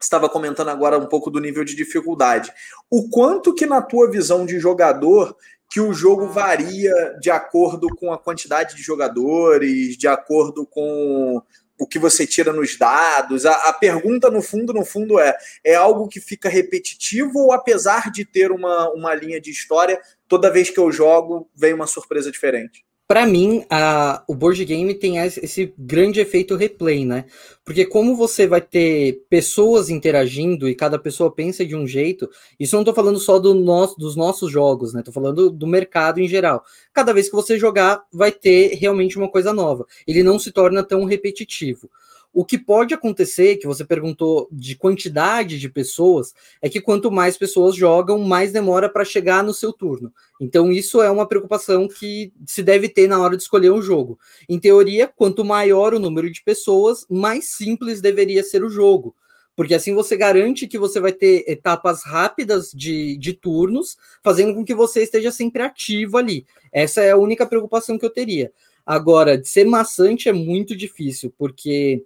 estava 0.00 0.28
comentando 0.28 0.68
agora 0.68 0.98
um 0.98 1.06
pouco 1.06 1.30
do 1.30 1.40
nível 1.40 1.64
de 1.64 1.74
dificuldade. 1.74 2.52
O 2.90 3.08
quanto 3.08 3.54
que 3.54 3.66
na 3.66 3.80
tua 3.80 4.10
visão 4.10 4.44
de 4.44 4.58
jogador 4.58 5.36
que 5.74 5.80
o 5.80 5.92
jogo 5.92 6.28
varia 6.28 7.18
de 7.20 7.32
acordo 7.32 7.88
com 7.96 8.12
a 8.12 8.16
quantidade 8.16 8.76
de 8.76 8.80
jogadores, 8.80 9.96
de 9.96 10.06
acordo 10.06 10.64
com 10.64 11.42
o 11.76 11.84
que 11.84 11.98
você 11.98 12.24
tira 12.24 12.52
nos 12.52 12.78
dados. 12.78 13.44
A, 13.44 13.70
a, 13.70 13.72
pergunta, 13.72 14.30
no 14.30 14.40
fundo, 14.40 14.72
no 14.72 14.84
fundo, 14.84 15.18
é: 15.18 15.36
é 15.64 15.74
algo 15.74 16.06
que 16.06 16.20
fica 16.20 16.48
repetitivo 16.48 17.40
ou 17.40 17.52
apesar 17.52 18.12
de 18.12 18.24
ter 18.24 18.52
uma, 18.52 18.88
uma 18.90 19.16
linha 19.16 19.40
de 19.40 19.50
história, 19.50 20.00
toda 20.28 20.48
vez 20.48 20.70
que 20.70 20.78
eu 20.78 20.92
jogo, 20.92 21.50
vem 21.56 21.74
uma 21.74 21.88
surpresa 21.88 22.30
diferente? 22.30 22.84
Para 23.06 23.26
mim, 23.26 23.64
a, 23.68 24.24
o 24.26 24.34
board 24.34 24.64
game 24.64 24.94
tem 24.94 25.18
esse 25.18 25.74
grande 25.78 26.20
efeito 26.20 26.56
replay, 26.56 27.04
né? 27.04 27.26
Porque 27.62 27.84
como 27.84 28.16
você 28.16 28.46
vai 28.46 28.62
ter 28.62 29.24
pessoas 29.28 29.90
interagindo 29.90 30.68
e 30.68 30.74
cada 30.74 30.98
pessoa 30.98 31.30
pensa 31.30 31.66
de 31.66 31.76
um 31.76 31.86
jeito, 31.86 32.30
isso 32.58 32.76
não 32.76 32.84
tô 32.84 32.94
falando 32.94 33.18
só 33.18 33.38
do 33.38 33.54
nosso, 33.54 33.96
dos 33.98 34.16
nossos 34.16 34.50
jogos, 34.50 34.94
né? 34.94 35.02
Tô 35.02 35.12
falando 35.12 35.50
do 35.50 35.66
mercado 35.66 36.18
em 36.18 36.26
geral. 36.26 36.64
Cada 36.94 37.12
vez 37.12 37.28
que 37.28 37.36
você 37.36 37.58
jogar, 37.58 38.04
vai 38.10 38.32
ter 38.32 38.74
realmente 38.76 39.18
uma 39.18 39.28
coisa 39.28 39.52
nova. 39.52 39.86
Ele 40.06 40.22
não 40.22 40.38
se 40.38 40.50
torna 40.50 40.82
tão 40.82 41.04
repetitivo. 41.04 41.90
O 42.34 42.44
que 42.44 42.58
pode 42.58 42.92
acontecer, 42.92 43.58
que 43.58 43.66
você 43.66 43.84
perguntou 43.84 44.48
de 44.50 44.74
quantidade 44.74 45.56
de 45.56 45.68
pessoas, 45.68 46.34
é 46.60 46.68
que 46.68 46.80
quanto 46.80 47.08
mais 47.08 47.38
pessoas 47.38 47.76
jogam, 47.76 48.18
mais 48.18 48.50
demora 48.50 48.88
para 48.88 49.04
chegar 49.04 49.44
no 49.44 49.54
seu 49.54 49.72
turno. 49.72 50.12
Então, 50.40 50.72
isso 50.72 51.00
é 51.00 51.08
uma 51.08 51.28
preocupação 51.28 51.86
que 51.86 52.32
se 52.44 52.60
deve 52.60 52.88
ter 52.88 53.06
na 53.06 53.20
hora 53.20 53.36
de 53.36 53.44
escolher 53.44 53.70
um 53.70 53.80
jogo. 53.80 54.18
Em 54.48 54.58
teoria, 54.58 55.06
quanto 55.06 55.44
maior 55.44 55.94
o 55.94 56.00
número 56.00 56.28
de 56.28 56.42
pessoas, 56.42 57.06
mais 57.08 57.50
simples 57.50 58.00
deveria 58.00 58.42
ser 58.42 58.64
o 58.64 58.68
jogo. 58.68 59.14
Porque 59.54 59.74
assim 59.74 59.94
você 59.94 60.16
garante 60.16 60.66
que 60.66 60.76
você 60.76 60.98
vai 60.98 61.12
ter 61.12 61.44
etapas 61.46 62.02
rápidas 62.02 62.72
de, 62.74 63.16
de 63.16 63.32
turnos, 63.32 63.96
fazendo 64.24 64.52
com 64.54 64.64
que 64.64 64.74
você 64.74 65.04
esteja 65.04 65.30
sempre 65.30 65.62
ativo 65.62 66.18
ali. 66.18 66.44
Essa 66.72 67.00
é 67.00 67.12
a 67.12 67.16
única 67.16 67.46
preocupação 67.46 67.96
que 67.96 68.04
eu 68.04 68.10
teria. 68.10 68.50
Agora, 68.84 69.38
de 69.38 69.48
ser 69.48 69.64
maçante 69.64 70.28
é 70.28 70.32
muito 70.32 70.76
difícil, 70.76 71.32
porque 71.38 72.04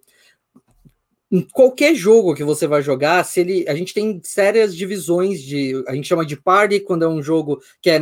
em 1.31 1.43
qualquer 1.43 1.95
jogo 1.95 2.35
que 2.35 2.43
você 2.43 2.67
vai 2.67 2.83
jogar, 2.83 3.25
se 3.25 3.41
ele, 3.41 3.69
a 3.69 3.75
gente 3.75 3.93
tem 3.93 4.21
sérias 4.25 4.75
divisões 4.75 5.43
de, 5.43 5.83
a 5.87 5.95
gente 5.95 6.09
chama 6.09 6.25
de 6.25 6.37
party 6.37 6.81
quando 6.81 7.05
é 7.05 7.09
um 7.09 7.23
jogo 7.23 7.61
que 7.83 7.91
é 7.91 8.01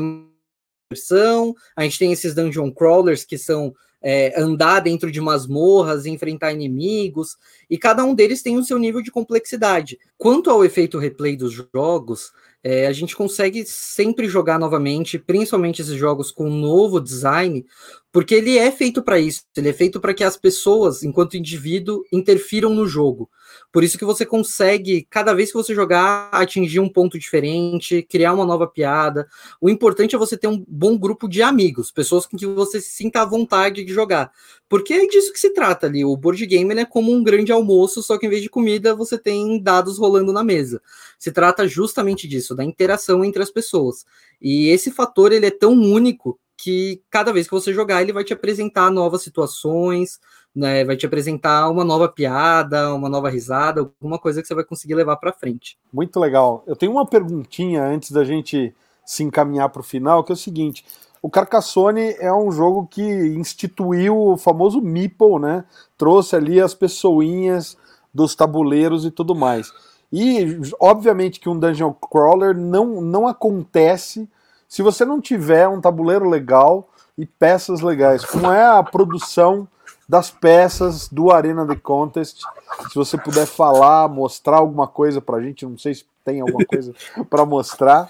versão, 0.90 1.54
a 1.74 1.82
gente 1.82 1.98
tem 1.98 2.12
esses 2.12 2.34
dungeon 2.34 2.70
crawlers 2.70 3.24
que 3.24 3.36
são 3.36 3.74
é, 4.00 4.40
andar 4.40 4.80
dentro 4.80 5.10
de 5.10 5.20
masmorras, 5.20 6.06
enfrentar 6.06 6.52
inimigos. 6.52 7.36
E 7.68 7.76
cada 7.76 8.04
um 8.04 8.14
deles 8.14 8.42
tem 8.42 8.56
o 8.56 8.64
seu 8.64 8.78
nível 8.78 9.02
de 9.02 9.10
complexidade. 9.10 9.98
Quanto 10.16 10.50
ao 10.50 10.64
efeito 10.64 10.98
replay 10.98 11.36
dos 11.36 11.52
jogos, 11.74 12.32
é, 12.62 12.86
a 12.86 12.92
gente 12.92 13.14
consegue 13.14 13.64
sempre 13.64 14.28
jogar 14.28 14.58
novamente, 14.58 15.18
principalmente 15.18 15.82
esses 15.82 15.94
jogos 15.94 16.32
com 16.32 16.48
um 16.48 16.60
novo 16.60 17.00
design, 17.00 17.64
porque 18.10 18.34
ele 18.34 18.58
é 18.58 18.72
feito 18.72 19.02
para 19.02 19.20
isso. 19.20 19.42
Ele 19.56 19.68
é 19.68 19.72
feito 19.72 20.00
para 20.00 20.14
que 20.14 20.24
as 20.24 20.36
pessoas, 20.36 21.04
enquanto 21.04 21.36
indivíduo, 21.36 22.02
interfiram 22.12 22.74
no 22.74 22.86
jogo. 22.86 23.30
Por 23.70 23.84
isso 23.84 23.98
que 23.98 24.04
você 24.04 24.24
consegue, 24.24 25.06
cada 25.08 25.34
vez 25.34 25.50
que 25.50 25.56
você 25.56 25.74
jogar, 25.74 26.28
atingir 26.32 26.80
um 26.80 26.88
ponto 26.88 27.18
diferente, 27.18 28.02
criar 28.02 28.32
uma 28.32 28.44
nova 28.44 28.66
piada. 28.66 29.28
O 29.60 29.68
importante 29.70 30.16
é 30.16 30.18
você 30.18 30.36
ter 30.36 30.48
um 30.48 30.64
bom 30.66 30.98
grupo 30.98 31.28
de 31.28 31.42
amigos, 31.42 31.92
pessoas 31.92 32.26
com 32.26 32.36
que 32.36 32.46
você 32.46 32.80
se 32.80 32.88
sinta 32.88 33.22
à 33.22 33.24
vontade 33.24 33.84
de 33.84 33.92
jogar. 33.92 34.32
Porque 34.68 34.94
é 34.94 35.06
disso 35.06 35.32
que 35.32 35.38
se 35.38 35.50
trata 35.50 35.86
ali. 35.86 36.04
O 36.04 36.16
board 36.16 36.44
game 36.46 36.74
é 36.74 36.84
como 36.84 37.12
um 37.12 37.22
grande 37.22 37.52
almoço, 37.56 38.02
só 38.02 38.16
que 38.16 38.26
em 38.26 38.30
vez 38.30 38.42
de 38.42 38.48
comida, 38.48 38.94
você 38.94 39.18
tem 39.18 39.60
dados 39.60 39.98
rolando 39.98 40.32
na 40.32 40.44
mesa. 40.44 40.80
Se 41.18 41.32
trata 41.32 41.66
justamente 41.66 42.28
disso, 42.28 42.54
da 42.54 42.64
interação 42.64 43.24
entre 43.24 43.42
as 43.42 43.50
pessoas. 43.50 44.06
E 44.40 44.68
esse 44.68 44.90
fator 44.90 45.32
ele 45.32 45.46
é 45.46 45.50
tão 45.50 45.72
único 45.72 46.38
que 46.56 47.02
cada 47.10 47.32
vez 47.32 47.46
que 47.46 47.52
você 47.52 47.72
jogar, 47.72 48.02
ele 48.02 48.12
vai 48.12 48.24
te 48.24 48.32
apresentar 48.32 48.90
novas 48.90 49.22
situações, 49.22 50.18
né, 50.54 50.84
vai 50.84 50.96
te 50.96 51.04
apresentar 51.04 51.68
uma 51.68 51.84
nova 51.84 52.08
piada, 52.08 52.94
uma 52.94 53.10
nova 53.10 53.28
risada, 53.28 53.82
alguma 53.82 54.18
coisa 54.18 54.40
que 54.40 54.48
você 54.48 54.54
vai 54.54 54.64
conseguir 54.64 54.94
levar 54.94 55.16
para 55.16 55.32
frente. 55.32 55.76
Muito 55.92 56.18
legal. 56.18 56.64
Eu 56.66 56.74
tenho 56.74 56.92
uma 56.92 57.06
perguntinha 57.06 57.84
antes 57.84 58.10
da 58.10 58.24
gente 58.24 58.74
se 59.06 59.22
encaminhar 59.22 59.70
para 59.70 59.80
o 59.80 59.84
final, 59.84 60.22
que 60.24 60.32
é 60.32 60.34
o 60.34 60.36
seguinte: 60.36 60.84
o 61.22 61.30
Carcassonne 61.30 62.16
é 62.18 62.32
um 62.32 62.50
jogo 62.50 62.86
que 62.86 63.02
instituiu 63.02 64.18
o 64.18 64.36
famoso 64.36 64.82
Meeple, 64.82 65.38
né? 65.38 65.64
Trouxe 65.96 66.36
ali 66.36 66.60
as 66.60 66.74
pessoinhas 66.74 67.78
dos 68.12 68.34
tabuleiros 68.34 69.04
e 69.04 69.10
tudo 69.10 69.34
mais. 69.34 69.72
E 70.12 70.60
obviamente 70.80 71.40
que 71.40 71.48
um 71.48 71.58
dungeon 71.58 71.92
crawler 71.92 72.56
não, 72.56 73.00
não 73.00 73.26
acontece 73.26 74.28
se 74.68 74.82
você 74.82 75.04
não 75.04 75.20
tiver 75.20 75.68
um 75.68 75.80
tabuleiro 75.80 76.28
legal 76.28 76.88
e 77.16 77.24
peças 77.24 77.80
legais. 77.80 78.24
Como 78.24 78.50
é 78.50 78.64
a 78.64 78.82
produção 78.82 79.68
das 80.08 80.30
peças 80.30 81.08
do 81.08 81.32
Arena 81.32 81.66
The 81.66 81.76
Contest. 81.76 82.40
Se 82.88 82.94
você 82.94 83.18
puder 83.18 83.46
falar, 83.46 84.08
mostrar 84.08 84.58
alguma 84.58 84.86
coisa 84.86 85.20
pra 85.20 85.40
gente, 85.40 85.66
não 85.66 85.78
sei 85.78 85.94
se 85.94 86.04
tem 86.24 86.40
alguma 86.40 86.64
coisa 86.64 86.94
para 87.28 87.44
mostrar. 87.44 88.08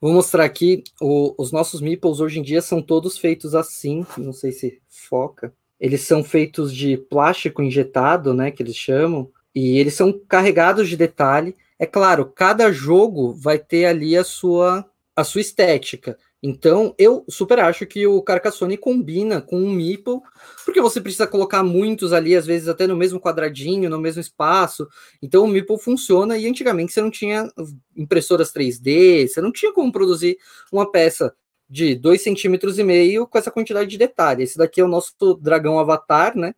Vou 0.00 0.12
mostrar 0.12 0.44
aqui, 0.44 0.82
o, 1.00 1.34
os 1.36 1.52
nossos 1.52 1.80
meeples 1.80 2.20
hoje 2.20 2.40
em 2.40 2.42
dia 2.42 2.62
são 2.62 2.80
todos 2.80 3.18
feitos 3.18 3.54
assim, 3.54 4.06
não 4.16 4.32
sei 4.32 4.50
se 4.50 4.80
foca. 4.88 5.52
Eles 5.78 6.02
são 6.02 6.24
feitos 6.24 6.74
de 6.74 6.96
plástico 6.96 7.62
injetado, 7.62 8.32
né, 8.32 8.50
que 8.50 8.62
eles 8.62 8.76
chamam, 8.76 9.30
e 9.54 9.78
eles 9.78 9.94
são 9.94 10.12
carregados 10.26 10.88
de 10.88 10.96
detalhe. 10.96 11.54
É 11.78 11.84
claro, 11.84 12.26
cada 12.26 12.72
jogo 12.72 13.34
vai 13.34 13.58
ter 13.58 13.86
ali 13.86 14.16
a 14.16 14.24
sua 14.24 14.86
a 15.14 15.24
sua 15.24 15.40
estética. 15.42 16.16
Então, 16.42 16.94
eu 16.96 17.24
super 17.28 17.58
acho 17.60 17.86
que 17.86 18.06
o 18.06 18.22
Carcassonne 18.22 18.78
combina 18.78 19.42
com 19.42 19.60
um 19.60 19.70
Meeple, 19.70 20.20
porque 20.64 20.80
você 20.80 20.98
precisa 20.98 21.26
colocar 21.26 21.62
muitos 21.62 22.14
ali, 22.14 22.34
às 22.34 22.46
vezes 22.46 22.66
até 22.66 22.86
no 22.86 22.96
mesmo 22.96 23.20
quadradinho, 23.20 23.90
no 23.90 23.98
mesmo 23.98 24.22
espaço. 24.22 24.88
Então, 25.20 25.44
o 25.44 25.48
Meeple 25.48 25.78
funciona 25.78 26.38
e 26.38 26.46
antigamente 26.46 26.92
você 26.92 27.02
não 27.02 27.10
tinha 27.10 27.46
impressoras 27.94 28.52
3D, 28.52 29.28
você 29.28 29.40
não 29.42 29.52
tinha 29.52 29.72
como 29.72 29.92
produzir 29.92 30.38
uma 30.72 30.90
peça 30.90 31.34
de 31.68 31.94
2,5 31.94 32.18
centímetros 32.18 32.78
e 32.78 32.82
meio 32.82 33.26
com 33.26 33.36
essa 33.36 33.50
quantidade 33.50 33.90
de 33.90 33.98
detalhe. 33.98 34.42
Esse 34.42 34.56
daqui 34.56 34.80
é 34.80 34.84
o 34.84 34.88
nosso 34.88 35.14
dragão 35.40 35.78
avatar, 35.78 36.36
né? 36.36 36.54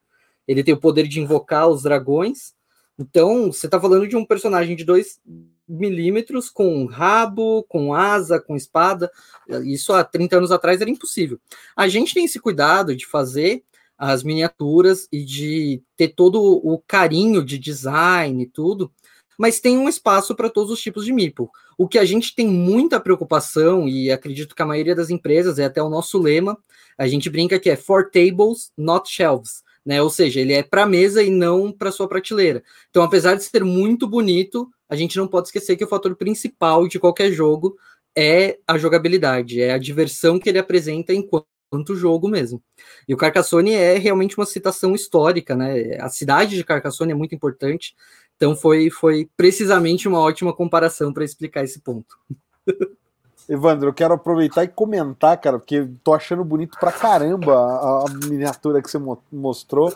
Ele 0.47 0.63
tem 0.63 0.75
o 0.75 0.81
poder 0.81 1.09
de 1.09 1.21
invocar 1.21 1.69
os 1.69 1.83
dragões. 1.83 2.55
Então, 2.99 3.53
você 3.53 3.67
está 3.67 3.81
falando 3.81 4.07
de 4.07 4.17
um 4.17 4.25
personagem 4.25 4.77
de 4.77 4.85
2 4.85 5.19
milímetros 5.73 6.51
com 6.51 6.85
rabo, 6.87 7.65
com 7.69 7.95
asa, 7.95 8.41
com 8.41 8.55
espada. 8.55 9.11
Isso 9.65 9.93
há 9.93 10.05
30 10.05 10.37
anos 10.37 10.53
atrás 10.53 10.81
era 10.81 10.91
impossível. 10.91 11.41
A 11.77 11.89
gente 11.89 12.15
tem 12.15 12.25
esse 12.25 12.39
cuidado 12.39 12.95
de 12.95 13.07
fazer 13.07 13.65
as 13.97 14.23
miniaturas 14.23 15.07
e 15.13 15.25
de 15.25 15.83
ter 15.97 16.09
todo 16.09 16.43
o 16.43 16.79
carinho 16.87 17.45
de 17.45 17.59
design 17.59 18.43
e 18.43 18.47
tudo, 18.47 18.91
mas 19.39 19.61
tem 19.61 19.79
um 19.79 19.89
espaço 19.89 20.35
para 20.35 20.51
todos 20.51 20.71
os 20.71 20.81
tipos 20.81 21.05
de 21.05 21.13
Meeple. 21.13 21.47
O 21.79 21.89
que 21.89 21.99
a 21.99 22.05
gente 22.05 22.35
tem 22.35 22.47
muita 22.47 23.01
preocupação, 23.01 23.89
e 23.89 24.11
acredito 24.11 24.55
que 24.55 24.63
a 24.63 24.67
maioria 24.67 24.95
das 24.95 25.11
empresas, 25.11 25.59
é 25.59 25.65
até 25.65 25.83
o 25.83 25.89
nosso 25.89 26.19
lema, 26.19 26.59
a 26.99 27.07
gente 27.07 27.31
brinca 27.31 27.59
que 27.59 27.71
é 27.71 27.77
for 27.77 28.11
tables, 28.11 28.71
not 28.77 29.09
shelves. 29.11 29.63
Né? 29.85 30.01
Ou 30.01 30.11
seja, 30.11 30.41
ele 30.41 30.53
é 30.53 30.63
para 30.63 30.87
mesa 30.87 31.23
e 31.23 31.31
não 31.31 31.73
para 31.73 31.91
sua 31.91 32.07
prateleira. 32.07 32.63
Então, 32.91 33.03
apesar 33.03 33.35
de 33.35 33.43
ser 33.43 33.65
muito 33.65 34.07
bonito, 34.07 34.71
a 34.93 34.95
gente 34.95 35.17
não 35.17 35.27
pode 35.27 35.49
esquecer 35.49 35.75
que 35.75 35.85
o 35.85 35.89
fator 35.89 36.15
principal 36.15 36.87
de 36.87 37.01
qualquer 37.01 37.33
jogo 37.33 37.79
é 38.15 38.59
a 38.69 38.77
jogabilidade, 38.77 39.59
é 39.59 39.73
a 39.73 39.79
diversão 39.79 40.39
que 40.39 40.51
ele 40.51 40.59
apresenta 40.59 41.15
enquanto 41.15 41.47
jogo 41.97 42.29
mesmo. 42.29 42.63
E 43.09 43.15
o 43.15 43.17
Carcassonne 43.17 43.73
é 43.73 43.97
realmente 43.97 44.37
uma 44.37 44.45
citação 44.45 44.95
histórica, 44.95 45.57
né? 45.57 45.97
A 45.99 46.11
cidade 46.11 46.57
de 46.57 46.63
Carcassonne 46.63 47.13
é 47.13 47.15
muito 47.15 47.35
importante, 47.35 47.97
então 48.37 48.55
foi, 48.55 48.91
foi 48.91 49.31
precisamente 49.35 50.07
uma 50.07 50.21
ótima 50.21 50.53
comparação 50.53 51.11
para 51.11 51.25
explicar 51.25 51.65
esse 51.65 51.81
ponto. 51.81 52.15
Evandro, 53.49 53.89
eu 53.89 53.95
quero 53.95 54.13
aproveitar 54.13 54.63
e 54.63 54.69
comentar, 54.69 55.41
cara, 55.41 55.59
porque 55.59 55.89
tô 56.05 56.13
achando 56.13 56.45
bonito 56.45 56.79
pra 56.79 56.93
caramba 56.93 57.55
a, 57.57 58.05
a 58.05 58.29
miniatura 58.29 58.83
que 58.83 58.91
você 58.91 59.01
mostrou. 59.33 59.91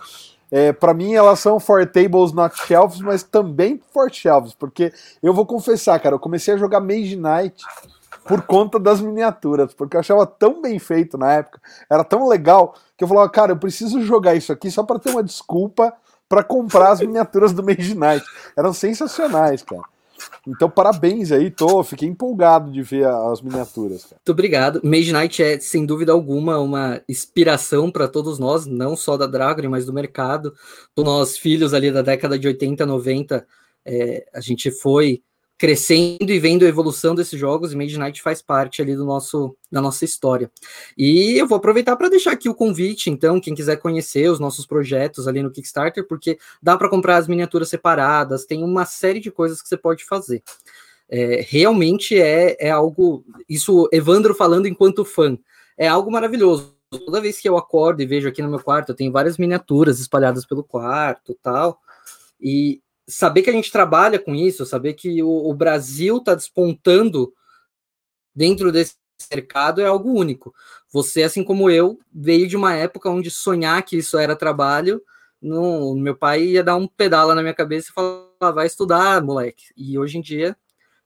É, 0.50 0.72
para 0.72 0.94
mim, 0.94 1.14
elas 1.14 1.40
são 1.40 1.58
for 1.58 1.84
tables, 1.86 2.32
not 2.32 2.56
shelves, 2.66 3.00
mas 3.00 3.22
também 3.22 3.80
for 3.92 4.12
shelves, 4.12 4.54
porque 4.54 4.92
eu 5.22 5.34
vou 5.34 5.44
confessar, 5.44 5.98
cara, 5.98 6.14
eu 6.14 6.20
comecei 6.20 6.54
a 6.54 6.56
jogar 6.56 6.80
Mage 6.80 7.16
Knight 7.16 7.64
por 8.24 8.42
conta 8.42 8.78
das 8.78 9.00
miniaturas, 9.00 9.74
porque 9.74 9.96
eu 9.96 10.00
achava 10.00 10.26
tão 10.26 10.60
bem 10.60 10.78
feito 10.78 11.18
na 11.18 11.32
época, 11.32 11.60
era 11.90 12.04
tão 12.04 12.28
legal, 12.28 12.74
que 12.96 13.04
eu 13.04 13.08
falava, 13.08 13.28
cara, 13.30 13.52
eu 13.52 13.56
preciso 13.56 14.00
jogar 14.02 14.34
isso 14.34 14.52
aqui 14.52 14.70
só 14.70 14.82
para 14.82 14.98
ter 14.98 15.10
uma 15.10 15.22
desculpa 15.22 15.92
para 16.28 16.42
comprar 16.42 16.90
as 16.90 17.00
miniaturas 17.00 17.52
do 17.52 17.62
Mage 17.62 17.94
Knight. 17.94 18.24
Eram 18.56 18.72
sensacionais, 18.72 19.62
cara. 19.62 19.84
Então, 20.46 20.70
parabéns 20.70 21.32
aí, 21.32 21.50
tô, 21.50 21.82
fiquei 21.82 22.08
empolgado 22.08 22.70
de 22.70 22.82
ver 22.82 23.06
as 23.06 23.40
miniaturas. 23.40 24.04
Cara. 24.04 24.16
Muito 24.16 24.32
obrigado. 24.32 24.80
Mage 24.84 25.12
Knight 25.12 25.42
é, 25.42 25.58
sem 25.58 25.84
dúvida 25.84 26.12
alguma, 26.12 26.58
uma 26.58 27.00
inspiração 27.08 27.90
para 27.90 28.06
todos 28.08 28.38
nós, 28.38 28.66
não 28.66 28.96
só 28.96 29.16
da 29.16 29.26
Dragon, 29.26 29.68
mas 29.68 29.86
do 29.86 29.92
mercado. 29.92 30.54
Nós, 30.96 31.36
filhos 31.36 31.74
ali 31.74 31.90
da 31.90 32.02
década 32.02 32.38
de 32.38 32.46
80, 32.46 32.86
90, 32.86 33.46
é, 33.84 34.26
a 34.32 34.40
gente 34.40 34.70
foi 34.70 35.22
crescendo 35.58 36.30
e 36.30 36.38
vendo 36.38 36.64
a 36.64 36.68
evolução 36.68 37.14
desses 37.14 37.38
jogos, 37.38 37.72
e 37.72 37.76
Made 37.76 37.98
Night 37.98 38.20
faz 38.22 38.42
parte 38.42 38.82
ali 38.82 38.94
do 38.94 39.04
nosso 39.04 39.56
da 39.70 39.80
nossa 39.80 40.04
história. 40.04 40.50
E 40.96 41.38
eu 41.38 41.46
vou 41.46 41.56
aproveitar 41.56 41.96
para 41.96 42.08
deixar 42.08 42.32
aqui 42.32 42.48
o 42.48 42.54
convite, 42.54 43.10
então, 43.10 43.40
quem 43.40 43.54
quiser 43.54 43.76
conhecer 43.76 44.30
os 44.30 44.38
nossos 44.38 44.66
projetos 44.66 45.26
ali 45.26 45.42
no 45.42 45.50
Kickstarter, 45.50 46.06
porque 46.06 46.38
dá 46.62 46.76
para 46.76 46.88
comprar 46.88 47.16
as 47.16 47.26
miniaturas 47.26 47.68
separadas, 47.68 48.44
tem 48.44 48.62
uma 48.62 48.84
série 48.84 49.20
de 49.20 49.30
coisas 49.30 49.62
que 49.62 49.68
você 49.68 49.76
pode 49.76 50.04
fazer. 50.04 50.42
É, 51.08 51.44
realmente 51.48 52.20
é, 52.20 52.56
é 52.58 52.70
algo, 52.70 53.24
isso 53.48 53.88
Evandro 53.92 54.34
falando 54.34 54.66
enquanto 54.66 55.04
fã, 55.04 55.38
é 55.78 55.86
algo 55.86 56.10
maravilhoso. 56.10 56.74
Toda 56.90 57.20
vez 57.20 57.40
que 57.40 57.48
eu 57.48 57.56
acordo 57.56 58.00
e 58.00 58.06
vejo 58.06 58.28
aqui 58.28 58.42
no 58.42 58.48
meu 58.48 58.60
quarto, 58.60 58.90
eu 58.90 58.94
tenho 58.94 59.12
várias 59.12 59.38
miniaturas 59.38 59.98
espalhadas 60.00 60.46
pelo 60.46 60.62
quarto, 60.62 61.36
tal. 61.42 61.80
E 62.40 62.80
saber 63.06 63.42
que 63.42 63.50
a 63.50 63.52
gente 63.52 63.70
trabalha 63.70 64.18
com 64.18 64.34
isso, 64.34 64.66
saber 64.66 64.94
que 64.94 65.22
o, 65.22 65.48
o 65.48 65.54
Brasil 65.54 66.18
está 66.18 66.34
despontando 66.34 67.32
dentro 68.34 68.72
desse 68.72 68.94
mercado 69.30 69.80
é 69.80 69.86
algo 69.86 70.12
único. 70.12 70.54
Você, 70.92 71.22
assim 71.22 71.42
como 71.42 71.70
eu, 71.70 71.98
veio 72.12 72.46
de 72.46 72.56
uma 72.56 72.74
época 72.74 73.10
onde 73.10 73.30
sonhar 73.30 73.82
que 73.82 73.96
isso 73.96 74.18
era 74.18 74.36
trabalho, 74.36 75.02
no, 75.40 75.94
meu 75.94 76.16
pai 76.16 76.42
ia 76.42 76.64
dar 76.64 76.76
um 76.76 76.86
pedala 76.86 77.34
na 77.34 77.42
minha 77.42 77.54
cabeça 77.54 77.90
e 77.90 77.92
falar, 77.92 78.52
vai 78.52 78.66
estudar, 78.66 79.22
moleque. 79.22 79.66
E 79.76 79.98
hoje 79.98 80.18
em 80.18 80.20
dia 80.20 80.56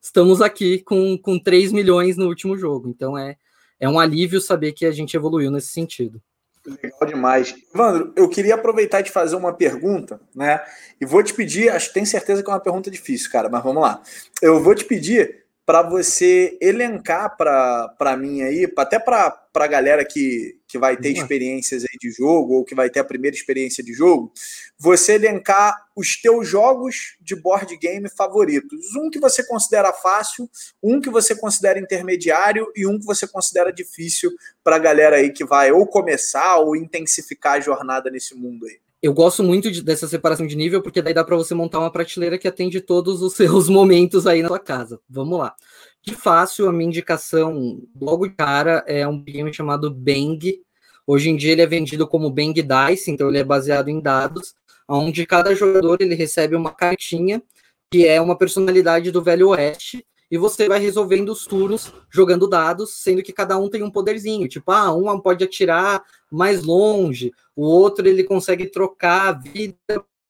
estamos 0.01 0.41
aqui 0.41 0.81
com, 0.81 1.19
com 1.19 1.39
3 1.39 1.73
milhões 1.73 2.17
no 2.17 2.27
último 2.27 2.57
jogo. 2.57 2.89
Então 2.89 3.17
é, 3.17 3.37
é 3.79 3.89
um 3.89 3.99
alívio 3.99 4.41
saber 4.41 4.73
que 4.73 4.87
a 4.87 4.93
gente 4.93 5.17
evoluiu 5.17 5.51
nesse 5.51 5.69
sentido. 5.69 6.23
Legal 6.67 7.07
demais. 7.07 7.55
Evandro, 7.75 8.13
eu 8.15 8.29
queria 8.29 8.55
aproveitar 8.55 9.01
e 9.01 9.05
te 9.05 9.11
fazer 9.11 9.35
uma 9.35 9.53
pergunta, 9.53 10.21
né? 10.35 10.61
E 11.01 11.07
vou 11.07 11.23
te 11.23 11.33
pedir, 11.33 11.71
acho 11.71 11.89
que 11.89 11.95
tenho 11.95 12.07
certeza 12.07 12.43
que 12.43 12.51
é 12.51 12.53
uma 12.53 12.61
pergunta 12.61 12.91
difícil, 12.91 13.31
cara, 13.31 13.49
mas 13.49 13.63
vamos 13.63 13.83
lá. 13.83 14.03
Eu 14.43 14.63
vou 14.63 14.75
te 14.75 14.85
pedir 14.85 15.45
para 15.71 15.83
você 15.83 16.59
elencar 16.61 17.37
para 17.37 18.17
mim 18.17 18.43
aí, 18.43 18.69
até 18.77 18.99
para 18.99 19.41
a 19.55 19.67
galera 19.69 20.05
que, 20.05 20.59
que 20.67 20.77
vai 20.77 20.97
ter 20.97 21.11
experiências 21.11 21.85
aí 21.85 21.97
de 22.01 22.11
jogo 22.11 22.55
ou 22.55 22.65
que 22.65 22.75
vai 22.75 22.91
ter 22.91 22.99
a 22.99 23.05
primeira 23.05 23.37
experiência 23.37 23.81
de 23.81 23.93
jogo, 23.93 24.33
você 24.77 25.13
elencar 25.13 25.77
os 25.95 26.21
teus 26.21 26.49
jogos 26.49 27.17
de 27.21 27.37
board 27.37 27.77
game 27.77 28.11
favoritos. 28.11 28.97
Um 28.97 29.09
que 29.09 29.21
você 29.21 29.47
considera 29.47 29.93
fácil, 29.93 30.51
um 30.83 31.01
que 31.01 31.09
você 31.09 31.37
considera 31.37 31.79
intermediário 31.79 32.67
e 32.75 32.85
um 32.85 32.99
que 32.99 33.07
você 33.07 33.29
considera 33.29 33.73
difícil 33.73 34.33
para 34.65 34.75
a 34.75 34.81
galera 34.81 35.19
aí 35.19 35.31
que 35.31 35.45
vai 35.45 35.71
ou 35.71 35.87
começar 35.87 36.57
ou 36.57 36.75
intensificar 36.75 37.59
a 37.59 37.61
jornada 37.61 38.11
nesse 38.11 38.35
mundo 38.35 38.67
aí. 38.67 38.81
Eu 39.03 39.15
gosto 39.15 39.43
muito 39.43 39.71
de, 39.71 39.83
dessa 39.83 40.07
separação 40.07 40.47
de 40.47 40.57
nível, 40.57 40.83
porque 40.83 41.01
daí 41.01 41.15
dá 41.15 41.25
para 41.25 41.37
você 41.37 41.55
montar 41.55 41.79
uma 41.79 41.91
prateleira 41.91 42.39
que 42.39 42.47
atende 42.47 42.81
todos 42.81 43.23
os 43.23 43.33
seus 43.37 43.69
momentos 43.69 44.27
aí 44.27 44.43
na 44.43 44.49
sua 44.49 44.59
casa. 44.59 45.01
Vamos 45.09 45.39
lá. 45.39 45.55
De 46.03 46.15
fácil, 46.15 46.69
a 46.69 46.73
minha 46.73 46.89
indicação, 46.89 47.83
logo 48.01 48.27
de 48.27 48.35
cara, 48.35 48.85
é 48.87 49.07
um 49.07 49.23
game 49.23 49.53
chamado 49.53 49.91
Bang. 49.91 50.61
Hoje 51.07 51.31
em 51.31 51.37
dia 51.37 51.53
ele 51.53 51.63
é 51.63 51.67
vendido 51.67 52.07
como 52.07 52.31
Bang 52.31 52.55
Dice, 52.63 53.11
então 53.11 53.29
ele 53.29 53.39
é 53.39 53.45
baseado 53.45 53.89
em 53.89 54.01
dados, 54.01 54.55
onde 54.89 55.27
cada 55.27 55.55
jogador 55.55 55.99
ele 56.01 56.15
recebe 56.15 56.55
uma 56.55 56.73
cartinha 56.73 57.43
que 57.91 58.07
é 58.07 58.21
uma 58.21 58.39
personalidade 58.39 59.11
do 59.11 59.21
Velho 59.21 59.49
Oeste, 59.49 60.07
e 60.31 60.39
você 60.39 60.69
vai 60.69 60.79
resolvendo 60.79 61.31
os 61.31 61.47
turnos 61.47 61.93
jogando 62.09 62.47
dados, 62.47 62.93
sendo 62.95 63.23
que 63.23 63.33
cada 63.33 63.59
um 63.59 63.69
tem 63.69 63.83
um 63.83 63.91
poderzinho. 63.91 64.49
Tipo, 64.49 64.71
ah, 64.71 64.95
um 64.95 65.19
pode 65.19 65.43
atirar 65.43 66.03
mais 66.31 66.63
longe, 66.63 67.33
o 67.57 67.65
outro 67.65 68.07
ele 68.07 68.23
consegue 68.23 68.67
trocar 68.67 69.33
vida 69.33 69.77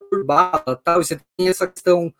por 0.09 0.25
bala, 0.25 0.79
tal. 0.83 1.01
E 1.01 1.05
você 1.05 1.19
tem 1.37 1.47
essa 1.47 1.67
questão 1.67 2.11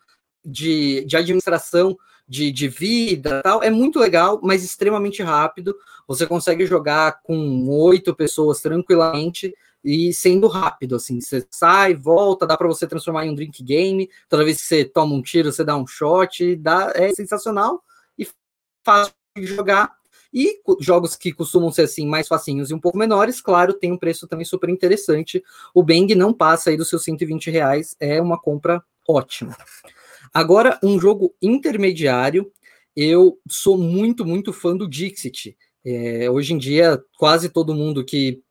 de, 0.44 1.04
de 1.04 1.16
administração 1.16 1.98
de, 2.28 2.50
de 2.52 2.68
vida, 2.68 3.42
tal. 3.42 3.62
É 3.62 3.70
muito 3.70 3.98
legal, 3.98 4.40
mas 4.42 4.64
extremamente 4.64 5.22
rápido. 5.22 5.76
Você 6.06 6.26
consegue 6.26 6.64
jogar 6.66 7.20
com 7.22 7.68
oito 7.68 8.14
pessoas 8.14 8.60
tranquilamente 8.60 9.54
e 9.84 10.12
sendo 10.12 10.46
rápido, 10.46 10.96
assim, 10.96 11.20
você 11.20 11.44
sai, 11.50 11.94
volta, 11.94 12.46
dá 12.46 12.56
para 12.56 12.68
você 12.68 12.86
transformar 12.86 13.26
em 13.26 13.30
um 13.30 13.34
drink 13.34 13.62
game, 13.62 14.08
toda 14.28 14.44
vez 14.44 14.60
que 14.60 14.66
você 14.66 14.84
toma 14.84 15.14
um 15.14 15.22
tiro, 15.22 15.50
você 15.50 15.64
dá 15.64 15.76
um 15.76 15.86
shot, 15.86 16.56
dá, 16.56 16.92
é 16.94 17.12
sensacional 17.12 17.82
e 18.18 18.26
fácil 18.84 19.12
de 19.36 19.46
jogar. 19.46 19.92
E 20.32 20.60
jogos 20.80 21.14
que 21.14 21.32
costumam 21.32 21.70
ser 21.70 21.82
assim 21.82 22.06
mais 22.06 22.26
facinhos 22.26 22.70
e 22.70 22.74
um 22.74 22.80
pouco 22.80 22.96
menores, 22.96 23.40
claro, 23.40 23.74
tem 23.74 23.92
um 23.92 23.98
preço 23.98 24.26
também 24.26 24.46
super 24.46 24.70
interessante. 24.70 25.42
O 25.74 25.82
Bang 25.82 26.14
não 26.14 26.32
passa 26.32 26.70
aí 26.70 26.76
dos 26.76 26.88
seus 26.88 27.04
120 27.04 27.50
reais, 27.50 27.94
é 28.00 28.20
uma 28.20 28.40
compra 28.40 28.82
ótima. 29.06 29.54
Agora, 30.32 30.78
um 30.82 30.98
jogo 30.98 31.34
intermediário, 31.42 32.50
eu 32.96 33.38
sou 33.46 33.76
muito, 33.76 34.24
muito 34.24 34.52
fã 34.52 34.74
do 34.74 34.88
Dixit. 34.88 35.56
É, 35.84 36.30
hoje 36.30 36.54
em 36.54 36.58
dia, 36.58 37.02
quase 37.18 37.50
todo 37.50 37.74
mundo 37.74 38.04
que 38.04 38.42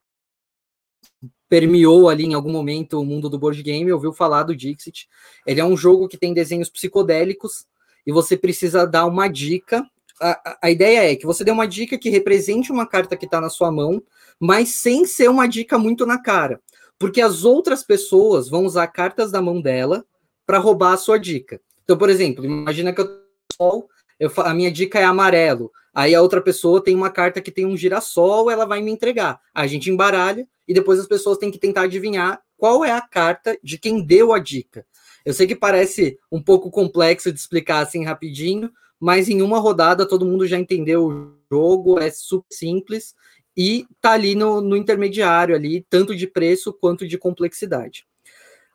permeou 1.52 2.08
ali 2.08 2.24
em 2.24 2.34
algum 2.34 2.50
momento 2.50 2.98
o 2.98 3.04
mundo 3.04 3.28
do 3.28 3.38
board 3.38 3.62
game, 3.62 3.92
ouviu 3.92 4.14
falar 4.14 4.44
do 4.44 4.56
Dixit. 4.56 5.10
Ele 5.46 5.60
é 5.60 5.66
um 5.66 5.76
jogo 5.76 6.08
que 6.08 6.16
tem 6.16 6.34
desenhos 6.34 6.70
psicodélicos 6.70 7.66
e 8.08 8.12
você 8.14 8.38
precisa 8.38 8.88
dar 8.88 9.06
uma 9.06 9.28
dica. 9.28 9.86
A, 10.22 10.60
a 10.62 10.72
ideia 10.72 11.12
é 11.12 11.16
que 11.18 11.26
você 11.26 11.44
dê 11.44 11.52
uma 11.52 11.68
dica 11.68 11.98
que 11.98 12.10
represente 12.10 12.72
uma 12.72 12.88
carta 12.88 13.18
que 13.18 13.26
está 13.26 13.42
na 13.42 13.50
sua 13.50 13.70
mão, 13.70 14.02
mas 14.40 14.76
sem 14.76 15.06
ser 15.06 15.30
uma 15.30 15.46
dica 15.46 15.78
muito 15.78 16.06
na 16.06 16.18
cara. 16.18 16.62
Porque 16.98 17.20
as 17.20 17.44
outras 17.44 17.84
pessoas 17.84 18.48
vão 18.48 18.64
usar 18.64 18.88
cartas 18.88 19.30
da 19.30 19.42
mão 19.42 19.60
dela 19.60 20.06
para 20.46 20.58
roubar 20.58 20.94
a 20.94 20.98
sua 20.98 21.18
dica. 21.18 21.60
Então, 21.84 21.98
por 21.98 22.10
exemplo, 22.10 22.46
imagina 22.46 22.94
que 22.94 23.02
eu, 23.02 23.90
eu 24.22 24.32
a 24.38 24.54
minha 24.54 24.72
dica 24.72 25.00
é 25.00 25.04
amarelo. 25.04 25.72
Aí 25.92 26.14
a 26.14 26.22
outra 26.22 26.40
pessoa 26.40 26.82
tem 26.82 26.96
uma 26.96 27.10
carta 27.10 27.42
que 27.42 27.50
tem 27.50 27.66
um 27.66 27.76
girassol, 27.76 28.52
ela 28.52 28.66
vai 28.66 28.80
me 28.80 28.92
entregar. 28.92 29.42
A 29.52 29.66
gente 29.66 29.90
embaralha 29.90 30.48
e 30.68 30.76
depois 30.76 31.00
as 31.00 31.08
pessoas 31.08 31.40
têm 31.40 31.50
que 31.50 31.58
tentar 31.58 31.82
adivinhar 31.82 32.40
qual 32.56 32.86
é 32.86 32.92
a 32.92 33.02
carta 33.02 33.58
de 33.64 33.80
quem 33.80 34.06
deu 34.06 34.32
a 34.32 34.38
dica. 34.38 34.86
Eu 35.26 35.34
sei 35.34 35.48
que 35.48 35.56
parece 35.56 36.20
um 36.32 36.42
pouco 36.42 36.70
complexo 36.70 37.34
de 37.34 37.40
explicar 37.40 37.80
assim 37.80 38.06
rapidinho, 38.06 38.72
mas 39.00 39.28
em 39.28 39.42
uma 39.42 39.58
rodada 39.58 40.08
todo 40.08 40.26
mundo 40.26 40.46
já 40.46 40.60
entendeu 40.60 41.08
o 41.08 41.34
jogo, 41.52 42.00
é 42.00 42.12
super 42.12 42.54
simples 42.54 43.16
e 43.58 43.88
tá 44.00 44.12
ali 44.12 44.36
no, 44.36 44.62
no 44.62 44.78
intermediário 44.78 45.56
ali, 45.56 45.84
tanto 45.90 46.16
de 46.16 46.28
preço 46.28 46.72
quanto 46.72 47.08
de 47.08 47.18
complexidade. 47.18 48.06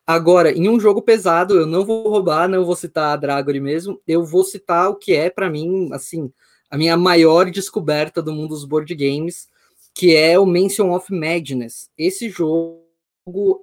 Agora, 0.06 0.52
em 0.52 0.68
um 0.68 0.78
jogo 0.78 1.02
pesado, 1.02 1.54
eu 1.58 1.66
não 1.66 1.84
vou 1.84 2.08
roubar, 2.08 2.48
não 2.48 2.64
vou 2.64 2.76
citar 2.76 3.12
a 3.12 3.16
Dragory 3.16 3.58
mesmo, 3.58 4.00
eu 4.06 4.24
vou 4.24 4.44
citar 4.44 4.88
o 4.88 4.94
que 4.94 5.12
é 5.12 5.28
para 5.28 5.50
mim, 5.50 5.88
assim, 5.92 6.32
a 6.70 6.78
minha 6.78 6.96
maior 6.96 7.50
descoberta 7.50 8.22
do 8.22 8.32
mundo 8.32 8.50
dos 8.50 8.64
board 8.64 8.94
games, 8.94 9.48
que 9.92 10.14
é 10.14 10.38
o 10.38 10.46
Mention 10.46 10.94
of 10.94 11.12
Madness. 11.12 11.90
Esse 11.98 12.28
jogo 12.28 12.80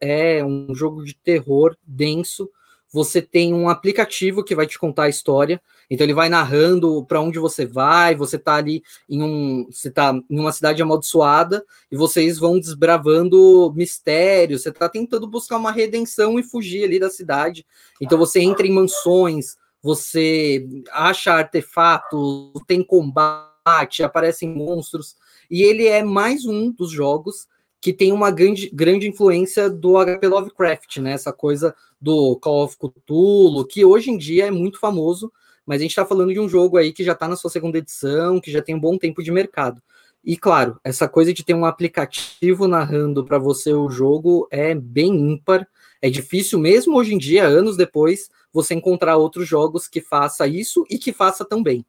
é 0.02 0.44
um 0.44 0.76
jogo 0.76 1.06
de 1.06 1.16
terror 1.16 1.78
denso. 1.82 2.50
Você 2.94 3.24
tem 3.24 3.56
um 3.56 3.68
aplicativo 3.68 4.44
que 4.44 4.54
vai 4.54 4.68
te 4.68 4.78
contar 4.78 5.04
a 5.04 5.10
história. 5.10 5.60
Então 5.90 6.06
ele 6.06 6.14
vai 6.14 6.30
narrando 6.30 7.04
para 7.06 7.20
onde 7.20 7.40
você 7.40 7.66
vai, 7.66 8.16
você 8.16 8.36
está 8.36 8.56
ali 8.56 8.84
em 9.10 9.22
um, 9.22 9.68
você 9.70 9.90
tá 9.90 10.14
em 10.30 10.40
uma 10.40 10.52
cidade 10.52 10.82
amaldiçoada 10.82 11.66
e 11.92 11.98
vocês 11.98 12.38
vão 12.38 12.60
desbravando 12.60 13.74
mistérios, 13.76 14.62
você 14.62 14.70
está 14.70 14.88
tentando 14.88 15.28
buscar 15.28 15.58
uma 15.58 15.72
redenção 15.72 16.40
e 16.40 16.44
fugir 16.44 16.84
ali 16.84 17.00
da 17.00 17.10
cidade. 17.10 17.66
Então 18.00 18.18
você 18.18 18.40
entra 18.40 18.66
em 18.66 18.72
mansões, 18.72 19.58
você 19.82 20.66
acha 20.92 21.34
artefatos, 21.34 22.54
tem 22.68 22.84
combate, 22.84 24.04
aparecem 24.04 24.50
monstros, 24.50 25.16
e 25.50 25.64
ele 25.64 25.88
é 25.88 26.04
mais 26.04 26.46
um 26.46 26.72
dos 26.72 26.92
jogos 26.92 27.48
que 27.84 27.92
tem 27.92 28.14
uma 28.14 28.32
grande, 28.32 28.70
grande 28.74 29.10
influência 29.10 29.70
do 29.70 29.96
HP 29.98 30.26
Lovecraft, 30.26 31.00
né? 31.00 31.12
Essa 31.12 31.34
coisa 31.34 31.76
do 32.00 32.38
Call 32.38 32.64
of 32.64 32.78
Cthulhu, 32.78 33.68
que 33.68 33.84
hoje 33.84 34.10
em 34.10 34.18
dia 34.18 34.46
é 34.46 34.52
muito 34.52 34.80
famoso, 34.80 35.30
mas 35.66 35.82
a 35.82 35.82
gente 35.82 35.92
está 35.92 36.06
falando 36.06 36.32
de 36.32 36.40
um 36.40 36.48
jogo 36.48 36.78
aí 36.78 36.94
que 36.94 37.04
já 37.04 37.12
está 37.12 37.28
na 37.28 37.36
sua 37.36 37.50
segunda 37.50 37.78
edição, 37.78 38.40
que 38.40 38.50
já 38.50 38.62
tem 38.62 38.74
um 38.74 38.80
bom 38.80 38.98
tempo 38.98 39.22
de 39.22 39.34
mercado. 39.34 39.82
E 40.24 40.38
claro, 40.38 40.80
essa 40.82 41.10
coisa 41.10 41.34
de 41.34 41.44
ter 41.44 41.54
um 41.54 41.66
aplicativo 41.66 42.70
narrando 42.70 43.26
para 43.26 43.38
você 43.38 43.74
o 43.74 43.90
jogo 43.90 44.48
é 44.50 44.74
bem 44.74 45.14
ímpar. 45.14 45.68
É 46.02 46.10
difícil 46.10 46.60
mesmo 46.60 46.96
hoje 46.96 47.14
em 47.14 47.18
dia, 47.18 47.44
anos 47.44 47.76
depois, 47.76 48.30
você 48.54 48.74
encontrar 48.74 49.18
outros 49.18 49.46
jogos 49.46 49.90
que 49.90 50.00
faça 50.00 50.48
isso 50.48 50.86
e 50.90 50.98
que 50.98 51.12
faça 51.12 51.44
tão 51.44 51.62
bem. 51.62 51.86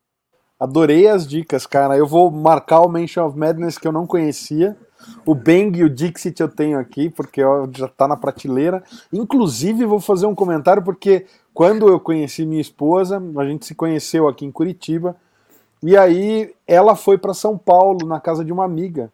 Adorei 0.59 1.07
as 1.07 1.25
dicas, 1.25 1.67
cara. 1.67 1.97
Eu 1.97 2.07
vou 2.07 2.33
marcar 2.33 2.81
o 2.81 2.89
Mansion 2.89 3.29
of 3.29 3.39
Madness 3.39 3.79
que 3.79 3.87
eu 3.87 3.93
não 3.93 4.09
conhecia. 4.09 4.77
O 5.25 5.35
Bang 5.35 5.79
e 5.79 5.85
o 5.85 5.91
Dixit 5.91 6.41
eu 6.41 6.49
tenho 6.49 6.79
aqui, 6.79 7.09
porque 7.09 7.43
já 7.77 7.89
tá 7.89 8.09
na 8.09 8.17
prateleira. 8.17 8.83
Inclusive, 9.13 9.85
vou 9.85 10.01
fazer 10.01 10.27
um 10.27 10.35
comentário, 10.35 10.83
porque 10.83 11.27
quando 11.53 11.89
eu 11.89 12.01
conheci 12.01 12.45
minha 12.45 12.61
esposa, 12.61 13.23
a 13.37 13.45
gente 13.45 13.67
se 13.67 13.75
conheceu 13.75 14.29
aqui 14.29 14.45
em 14.45 14.51
Curitiba, 14.51 15.17
e 15.83 15.97
aí 15.97 16.53
ela 16.67 16.97
foi 16.97 17.19
para 17.19 17.35
São 17.35 17.59
Paulo, 17.59 18.07
na 18.07 18.19
casa 18.21 18.45
de 18.45 18.53
uma 18.53 18.65
amiga 18.65 19.11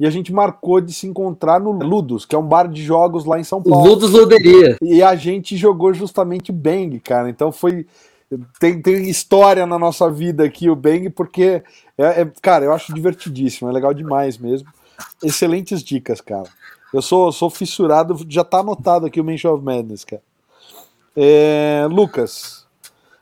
e 0.00 0.06
a 0.06 0.10
gente 0.10 0.32
marcou 0.32 0.80
de 0.80 0.94
se 0.94 1.06
encontrar 1.06 1.60
no 1.60 1.72
Ludus, 1.72 2.24
que 2.24 2.34
é 2.34 2.38
um 2.38 2.46
bar 2.46 2.66
de 2.66 2.82
jogos 2.82 3.26
lá 3.26 3.38
em 3.38 3.44
São 3.44 3.62
Paulo. 3.62 3.86
Ludus 3.86 4.12
Loderia. 4.12 4.78
E 4.80 5.02
a 5.02 5.14
gente 5.14 5.58
jogou 5.58 5.92
justamente 5.92 6.50
Bang, 6.50 6.98
cara. 7.00 7.28
Então 7.28 7.52
foi. 7.52 7.86
Tem, 8.58 8.80
tem 8.80 9.10
história 9.10 9.66
na 9.66 9.78
nossa 9.78 10.10
vida 10.10 10.42
aqui 10.42 10.70
o 10.70 10.76
Bang, 10.76 11.10
porque, 11.10 11.62
é, 11.98 12.22
é, 12.22 12.32
cara, 12.40 12.64
eu 12.64 12.72
acho 12.72 12.94
divertidíssimo, 12.94 13.68
é 13.68 13.72
legal 13.72 13.92
demais 13.92 14.38
mesmo. 14.38 14.68
Excelentes 15.22 15.82
dicas, 15.82 16.20
cara. 16.20 16.48
Eu 16.92 17.00
sou, 17.02 17.30
sou 17.30 17.48
fissurado, 17.50 18.18
já 18.28 18.42
tá 18.42 18.58
anotado 18.58 19.06
aqui 19.06 19.20
o 19.20 19.24
Mansion 19.24 19.54
of 19.54 19.64
Madness, 19.64 20.04
cara. 20.04 20.22
É, 21.16 21.86
Lucas, 21.90 22.66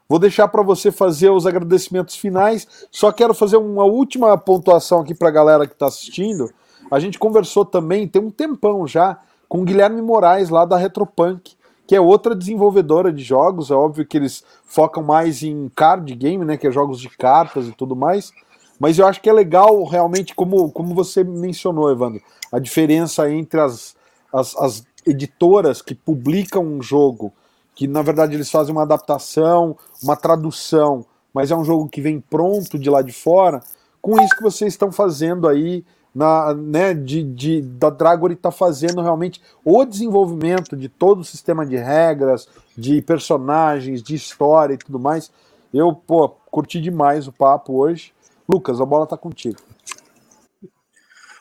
vou 0.08 0.18
deixar 0.18 0.48
para 0.48 0.62
você 0.62 0.90
fazer 0.90 1.30
os 1.30 1.46
agradecimentos 1.46 2.16
finais. 2.16 2.66
Só 2.90 3.12
quero 3.12 3.34
fazer 3.34 3.56
uma 3.56 3.84
última 3.84 4.36
pontuação 4.38 5.00
aqui 5.00 5.14
para 5.14 5.28
a 5.28 5.32
galera 5.32 5.66
que 5.66 5.74
está 5.74 5.86
assistindo. 5.86 6.50
A 6.90 6.98
gente 6.98 7.18
conversou 7.18 7.64
também, 7.64 8.08
tem 8.08 8.22
um 8.22 8.30
tempão 8.30 8.86
já, 8.86 9.18
com 9.48 9.60
o 9.60 9.64
Guilherme 9.64 10.00
Moraes, 10.00 10.48
lá 10.48 10.64
da 10.64 10.76
Retropunk, 10.76 11.52
que 11.86 11.94
é 11.94 12.00
outra 12.00 12.34
desenvolvedora 12.34 13.12
de 13.12 13.22
jogos. 13.22 13.70
É 13.70 13.74
óbvio 13.74 14.06
que 14.06 14.16
eles 14.16 14.44
focam 14.64 15.02
mais 15.02 15.42
em 15.42 15.70
card 15.74 16.14
game, 16.14 16.44
né? 16.44 16.56
Que 16.56 16.66
é 16.66 16.70
jogos 16.70 17.00
de 17.00 17.08
cartas 17.08 17.66
e 17.66 17.72
tudo 17.72 17.96
mais. 17.96 18.32
Mas 18.78 18.98
eu 18.98 19.06
acho 19.06 19.20
que 19.20 19.28
é 19.28 19.32
legal, 19.32 19.84
realmente, 19.84 20.34
como, 20.34 20.70
como 20.70 20.94
você 20.94 21.24
mencionou, 21.24 21.90
Evandro, 21.90 22.22
a 22.52 22.58
diferença 22.58 23.30
entre 23.30 23.60
as, 23.60 23.96
as, 24.32 24.56
as 24.56 24.86
editoras 25.06 25.82
que 25.82 25.94
publicam 25.94 26.64
um 26.64 26.82
jogo, 26.82 27.32
que 27.74 27.86
na 27.86 28.02
verdade 28.02 28.34
eles 28.34 28.50
fazem 28.50 28.72
uma 28.72 28.82
adaptação, 28.82 29.76
uma 30.02 30.16
tradução, 30.16 31.04
mas 31.32 31.50
é 31.50 31.56
um 31.56 31.64
jogo 31.64 31.88
que 31.88 32.00
vem 32.00 32.20
pronto 32.20 32.78
de 32.78 32.88
lá 32.88 33.02
de 33.02 33.12
fora, 33.12 33.60
com 34.00 34.20
isso 34.22 34.36
que 34.36 34.42
vocês 34.42 34.72
estão 34.72 34.92
fazendo 34.92 35.48
aí 35.48 35.84
na, 36.14 36.54
né, 36.54 36.94
de, 36.94 37.22
de, 37.22 37.62
da 37.62 37.90
Dragori 37.90 38.34
está 38.34 38.50
fazendo 38.50 39.00
realmente 39.02 39.40
o 39.64 39.84
desenvolvimento 39.84 40.76
de 40.76 40.88
todo 40.88 41.20
o 41.20 41.24
sistema 41.24 41.64
de 41.64 41.76
regras, 41.76 42.48
de 42.76 43.00
personagens, 43.02 44.02
de 44.02 44.14
história 44.14 44.74
e 44.74 44.78
tudo 44.78 44.98
mais. 44.98 45.30
Eu, 45.72 45.94
pô, 45.94 46.28
curti 46.50 46.80
demais 46.80 47.28
o 47.28 47.32
papo 47.32 47.74
hoje. 47.74 48.12
Lucas, 48.48 48.80
a 48.80 48.86
bola 48.86 49.04
está 49.04 49.16
contigo. 49.16 49.58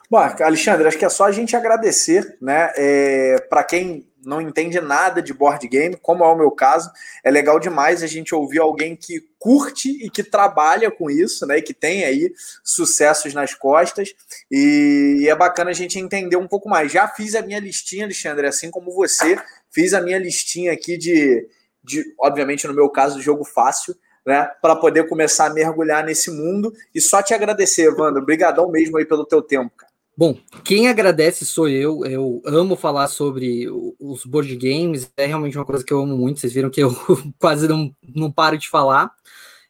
Bom, 0.09 0.17
Alexandre, 0.17 0.87
acho 0.87 0.97
que 0.97 1.05
é 1.05 1.09
só 1.09 1.25
a 1.25 1.31
gente 1.31 1.55
agradecer, 1.55 2.37
né? 2.41 2.71
É, 2.77 3.39
para 3.49 3.63
quem 3.63 4.07
não 4.23 4.41
entende 4.41 4.79
nada 4.81 5.21
de 5.21 5.33
board 5.33 5.65
game, 5.67 5.97
como 6.01 6.23
é 6.23 6.27
o 6.27 6.35
meu 6.35 6.51
caso, 6.51 6.91
é 7.23 7.31
legal 7.31 7.59
demais 7.59 8.03
a 8.03 8.07
gente 8.07 8.35
ouvir 8.35 8.59
alguém 8.59 8.95
que 8.95 9.21
curte 9.39 9.89
e 10.05 10.09
que 10.09 10.23
trabalha 10.23 10.91
com 10.91 11.09
isso, 11.09 11.45
né? 11.45 11.57
E 11.57 11.61
que 11.61 11.73
tem 11.73 12.03
aí 12.03 12.33
sucessos 12.63 13.33
nas 13.33 13.53
costas. 13.53 14.13
E, 14.51 15.19
e 15.21 15.29
é 15.29 15.35
bacana 15.35 15.71
a 15.71 15.73
gente 15.73 15.99
entender 15.99 16.37
um 16.37 16.47
pouco 16.47 16.69
mais. 16.69 16.91
Já 16.91 17.07
fiz 17.07 17.35
a 17.35 17.41
minha 17.41 17.59
listinha, 17.59 18.05
Alexandre, 18.05 18.47
assim 18.47 18.69
como 18.69 18.93
você, 18.93 19.37
fiz 19.71 19.93
a 19.93 20.01
minha 20.01 20.19
listinha 20.19 20.73
aqui 20.73 20.97
de, 20.97 21.47
de 21.83 22.03
obviamente, 22.19 22.67
no 22.67 22.73
meu 22.73 22.89
caso, 22.89 23.21
jogo 23.21 23.43
fácil 23.45 23.95
né, 24.27 24.51
para 24.61 24.75
poder 24.75 25.07
começar 25.07 25.45
a 25.45 25.53
mergulhar 25.53 26.03
nesse 26.03 26.29
mundo. 26.29 26.73
E 26.93 26.99
só 26.99 27.23
te 27.23 27.33
agradecer, 27.33 27.87
Evandro. 27.87 28.21
Obrigadão 28.21 28.69
mesmo 28.69 28.97
aí 28.97 29.05
pelo 29.05 29.25
teu 29.25 29.41
tempo, 29.41 29.71
cara. 29.77 29.89
Bom, 30.17 30.35
quem 30.65 30.89
agradece 30.89 31.45
sou 31.45 31.69
eu. 31.69 32.03
Eu 32.05 32.41
amo 32.45 32.75
falar 32.75 33.07
sobre 33.07 33.67
os 33.97 34.25
board 34.25 34.53
games. 34.57 35.09
É 35.15 35.25
realmente 35.25 35.57
uma 35.57 35.63
coisa 35.63 35.81
que 35.81 35.93
eu 35.93 36.01
amo 36.01 36.17
muito. 36.17 36.41
Vocês 36.41 36.51
viram 36.51 36.69
que 36.69 36.83
eu 36.83 36.93
quase 37.39 37.69
não, 37.69 37.95
não 38.13 38.29
paro 38.29 38.57
de 38.57 38.67
falar. 38.67 39.11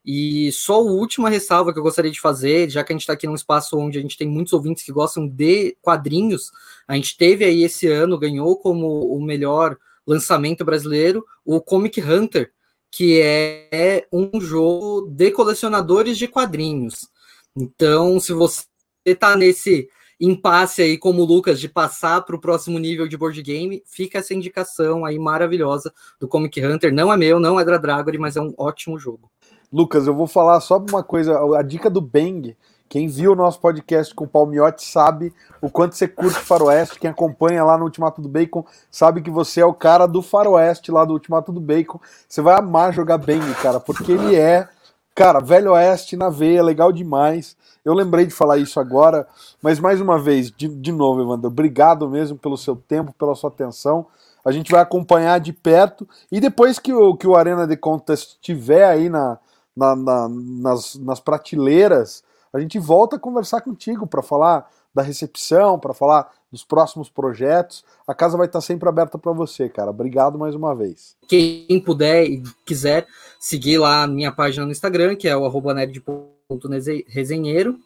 E 0.03 0.51
só 0.53 0.75
a 0.75 0.91
última 0.91 1.29
ressalva 1.29 1.71
que 1.71 1.77
eu 1.77 1.83
gostaria 1.83 2.09
de 2.09 2.19
fazer, 2.19 2.67
já 2.67 2.83
que 2.83 2.91
a 2.91 2.95
gente 2.95 3.01
está 3.01 3.13
aqui 3.13 3.27
num 3.27 3.35
espaço 3.35 3.77
onde 3.77 3.99
a 3.99 4.01
gente 4.01 4.17
tem 4.17 4.27
muitos 4.27 4.53
ouvintes 4.53 4.83
que 4.83 4.91
gostam 4.91 5.27
de 5.27 5.77
quadrinhos, 5.81 6.49
a 6.87 6.95
gente 6.95 7.15
teve 7.15 7.45
aí 7.45 7.61
esse 7.61 7.87
ano, 7.87 8.17
ganhou 8.17 8.57
como 8.57 9.01
o 9.13 9.21
melhor 9.21 9.77
lançamento 10.07 10.63
brasileiro 10.63 11.23
o 11.45 11.61
Comic 11.61 12.01
Hunter, 12.01 12.51
que 12.91 13.21
é 13.21 14.07
um 14.11 14.39
jogo 14.39 15.07
de 15.09 15.31
colecionadores 15.31 16.17
de 16.17 16.27
quadrinhos. 16.27 17.07
Então, 17.55 18.19
se 18.19 18.33
você 18.33 18.65
está 19.05 19.35
nesse 19.35 19.89
impasse 20.19 20.81
aí, 20.81 20.97
como 20.97 21.21
o 21.21 21.25
Lucas, 21.25 21.59
de 21.59 21.69
passar 21.69 22.21
para 22.21 22.35
o 22.35 22.39
próximo 22.39 22.79
nível 22.79 23.07
de 23.07 23.17
board 23.17 23.41
game, 23.41 23.83
fica 23.85 24.17
essa 24.19 24.33
indicação 24.33 25.05
aí 25.05 25.19
maravilhosa 25.19 25.93
do 26.19 26.27
Comic 26.27 26.63
Hunter. 26.63 26.93
Não 26.93 27.11
é 27.13 27.17
meu, 27.17 27.39
não 27.39 27.59
é 27.59 27.65
da 27.65 27.77
Dragory, 27.77 28.17
mas 28.17 28.35
é 28.35 28.41
um 28.41 28.53
ótimo 28.57 28.97
jogo. 28.97 29.29
Lucas, 29.71 30.07
eu 30.07 30.15
vou 30.15 30.27
falar 30.27 30.59
só 30.61 30.77
uma 30.77 31.03
coisa, 31.03 31.37
a 31.57 31.61
dica 31.61 31.89
do 31.89 32.01
Bang 32.01 32.55
quem 32.89 33.07
viu 33.07 33.33
o 33.33 33.35
nosso 33.35 33.59
podcast 33.59 34.15
com 34.15 34.23
o 34.23 34.27
Palmiotti 34.27 34.85
sabe 34.85 35.33
o 35.61 35.69
quanto 35.69 35.95
você 35.95 36.07
curte 36.07 36.39
Faroeste. 36.39 36.99
Quem 36.99 37.09
acompanha 37.09 37.63
lá 37.63 37.77
no 37.77 37.83
Ultimato 37.83 38.21
do 38.21 38.29
Bacon 38.29 38.65
sabe 38.89 39.21
que 39.21 39.29
você 39.29 39.61
é 39.61 39.65
o 39.65 39.73
cara 39.73 40.07
do 40.07 40.21
Faroeste 40.21 40.91
lá 40.91 41.03
do 41.03 41.13
Ultimato 41.13 41.51
do 41.51 41.59
Bacon. 41.59 41.99
Você 42.27 42.41
vai 42.41 42.57
amar 42.57 42.93
jogar 42.93 43.17
bem, 43.17 43.41
cara, 43.61 43.79
porque 43.79 44.11
ele 44.11 44.35
é, 44.35 44.67
cara, 45.13 45.39
Velho 45.39 45.73
Oeste 45.73 46.15
na 46.15 46.29
veia, 46.29 46.63
legal 46.63 46.93
demais. 46.93 47.57
Eu 47.83 47.93
lembrei 47.93 48.25
de 48.25 48.33
falar 48.33 48.57
isso 48.57 48.79
agora, 48.79 49.27
mas 49.61 49.79
mais 49.79 49.99
uma 49.99 50.17
vez, 50.17 50.49
de, 50.49 50.67
de 50.67 50.91
novo, 50.91 51.21
Evandro, 51.21 51.47
obrigado 51.47 52.09
mesmo 52.09 52.37
pelo 52.37 52.57
seu 52.57 52.75
tempo, 52.75 53.13
pela 53.17 53.35
sua 53.35 53.49
atenção. 53.49 54.07
A 54.45 54.51
gente 54.51 54.71
vai 54.71 54.81
acompanhar 54.81 55.41
de 55.41 55.51
perto 55.51 56.07
e 56.31 56.39
depois 56.39 56.79
que 56.79 56.93
o, 56.93 57.17
que 57.17 57.27
o 57.27 57.35
Arena 57.35 57.67
de 57.67 57.75
Contest 57.75 58.35
estiver 58.35 58.85
aí 58.85 59.09
na, 59.09 59.37
na, 59.75 59.93
na 59.93 60.29
nas, 60.29 60.95
nas 60.95 61.19
prateleiras 61.19 62.23
a 62.53 62.59
gente 62.59 62.77
volta 62.79 63.15
a 63.15 63.19
conversar 63.19 63.61
contigo 63.61 64.05
para 64.07 64.21
falar 64.21 64.69
da 64.93 65.01
recepção, 65.03 65.79
para 65.79 65.93
falar 65.93 66.31
dos 66.51 66.63
próximos 66.63 67.09
projetos. 67.09 67.83
A 68.07 68.13
casa 68.13 68.37
vai 68.37 68.45
estar 68.47 68.61
sempre 68.61 68.87
aberta 68.89 69.17
para 69.17 69.31
você, 69.31 69.69
cara. 69.69 69.91
Obrigado 69.91 70.37
mais 70.39 70.55
uma 70.55 70.75
vez. 70.75 71.15
Quem 71.27 71.81
puder 71.83 72.25
e 72.25 72.41
quiser 72.65 73.07
seguir 73.39 73.77
lá 73.77 74.03
a 74.03 74.07
minha 74.07 74.31
página 74.31 74.65
no 74.65 74.71
Instagram, 74.71 75.15
que 75.15 75.27
é 75.27 75.37
o 75.37 75.73
nerd.resenheiro. 75.73 77.77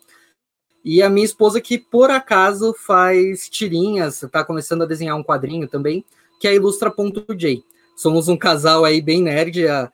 E 0.83 1.03
a 1.03 1.09
minha 1.09 1.25
esposa, 1.25 1.61
que 1.61 1.77
por 1.77 2.09
acaso 2.09 2.73
faz 2.73 3.47
tirinhas, 3.49 4.23
está 4.23 4.43
começando 4.43 4.81
a 4.83 4.87
desenhar 4.87 5.15
um 5.15 5.23
quadrinho 5.23 5.67
também, 5.67 6.03
que 6.39 6.47
é 6.47 6.55
ilustra.j. 6.55 7.63
Somos 7.95 8.27
um 8.27 8.37
casal 8.37 8.83
aí 8.83 8.99
bem 9.01 9.21
nerd. 9.21 9.67
A, 9.67 9.91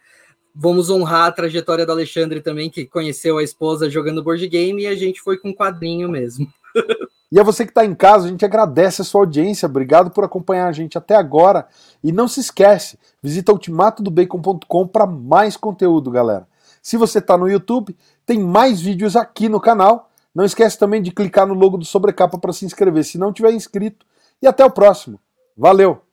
Vamos 0.59 0.89
honrar 0.89 1.27
a 1.27 1.31
trajetória 1.31 1.85
do 1.85 1.91
Alexandre 1.91 2.41
também, 2.41 2.67
que 2.67 2.85
conheceu 2.85 3.37
a 3.37 3.43
esposa 3.43 3.89
jogando 3.89 4.23
board 4.23 4.47
game 4.47 4.81
e 4.81 4.87
a 4.87 4.95
gente 4.95 5.21
foi 5.21 5.37
com 5.37 5.49
um 5.49 5.53
quadrinho 5.53 6.09
mesmo. 6.09 6.47
E 7.29 7.37
a 7.37 7.43
você 7.43 7.65
que 7.65 7.71
está 7.71 7.83
em 7.83 7.93
casa, 7.93 8.25
a 8.25 8.29
gente 8.29 8.45
agradece 8.45 9.01
a 9.01 9.03
sua 9.03 9.19
audiência. 9.19 9.65
Obrigado 9.65 10.09
por 10.09 10.23
acompanhar 10.23 10.69
a 10.69 10.71
gente 10.71 10.97
até 10.97 11.13
agora. 11.13 11.67
E 12.01 12.09
não 12.09 12.25
se 12.25 12.39
esquece, 12.39 12.97
visita 13.21 13.51
ultimatodobacon.com 13.51 14.87
para 14.87 15.05
mais 15.05 15.57
conteúdo, 15.57 16.09
galera. 16.09 16.47
Se 16.81 16.95
você 16.95 17.19
está 17.19 17.37
no 17.37 17.49
YouTube, 17.49 17.93
tem 18.25 18.39
mais 18.39 18.79
vídeos 18.79 19.17
aqui 19.17 19.49
no 19.49 19.59
canal. 19.59 20.09
Não 20.33 20.45
esquece 20.45 20.79
também 20.79 21.01
de 21.01 21.11
clicar 21.11 21.45
no 21.45 21.53
logo 21.53 21.77
do 21.77 21.83
Sobrecapa 21.83 22.37
para 22.37 22.53
se 22.53 22.63
inscrever 22.63 23.03
se 23.03 23.17
não 23.17 23.33
tiver 23.33 23.51
inscrito. 23.51 24.05
E 24.41 24.47
até 24.47 24.63
o 24.63 24.71
próximo. 24.71 25.19
Valeu! 25.57 26.06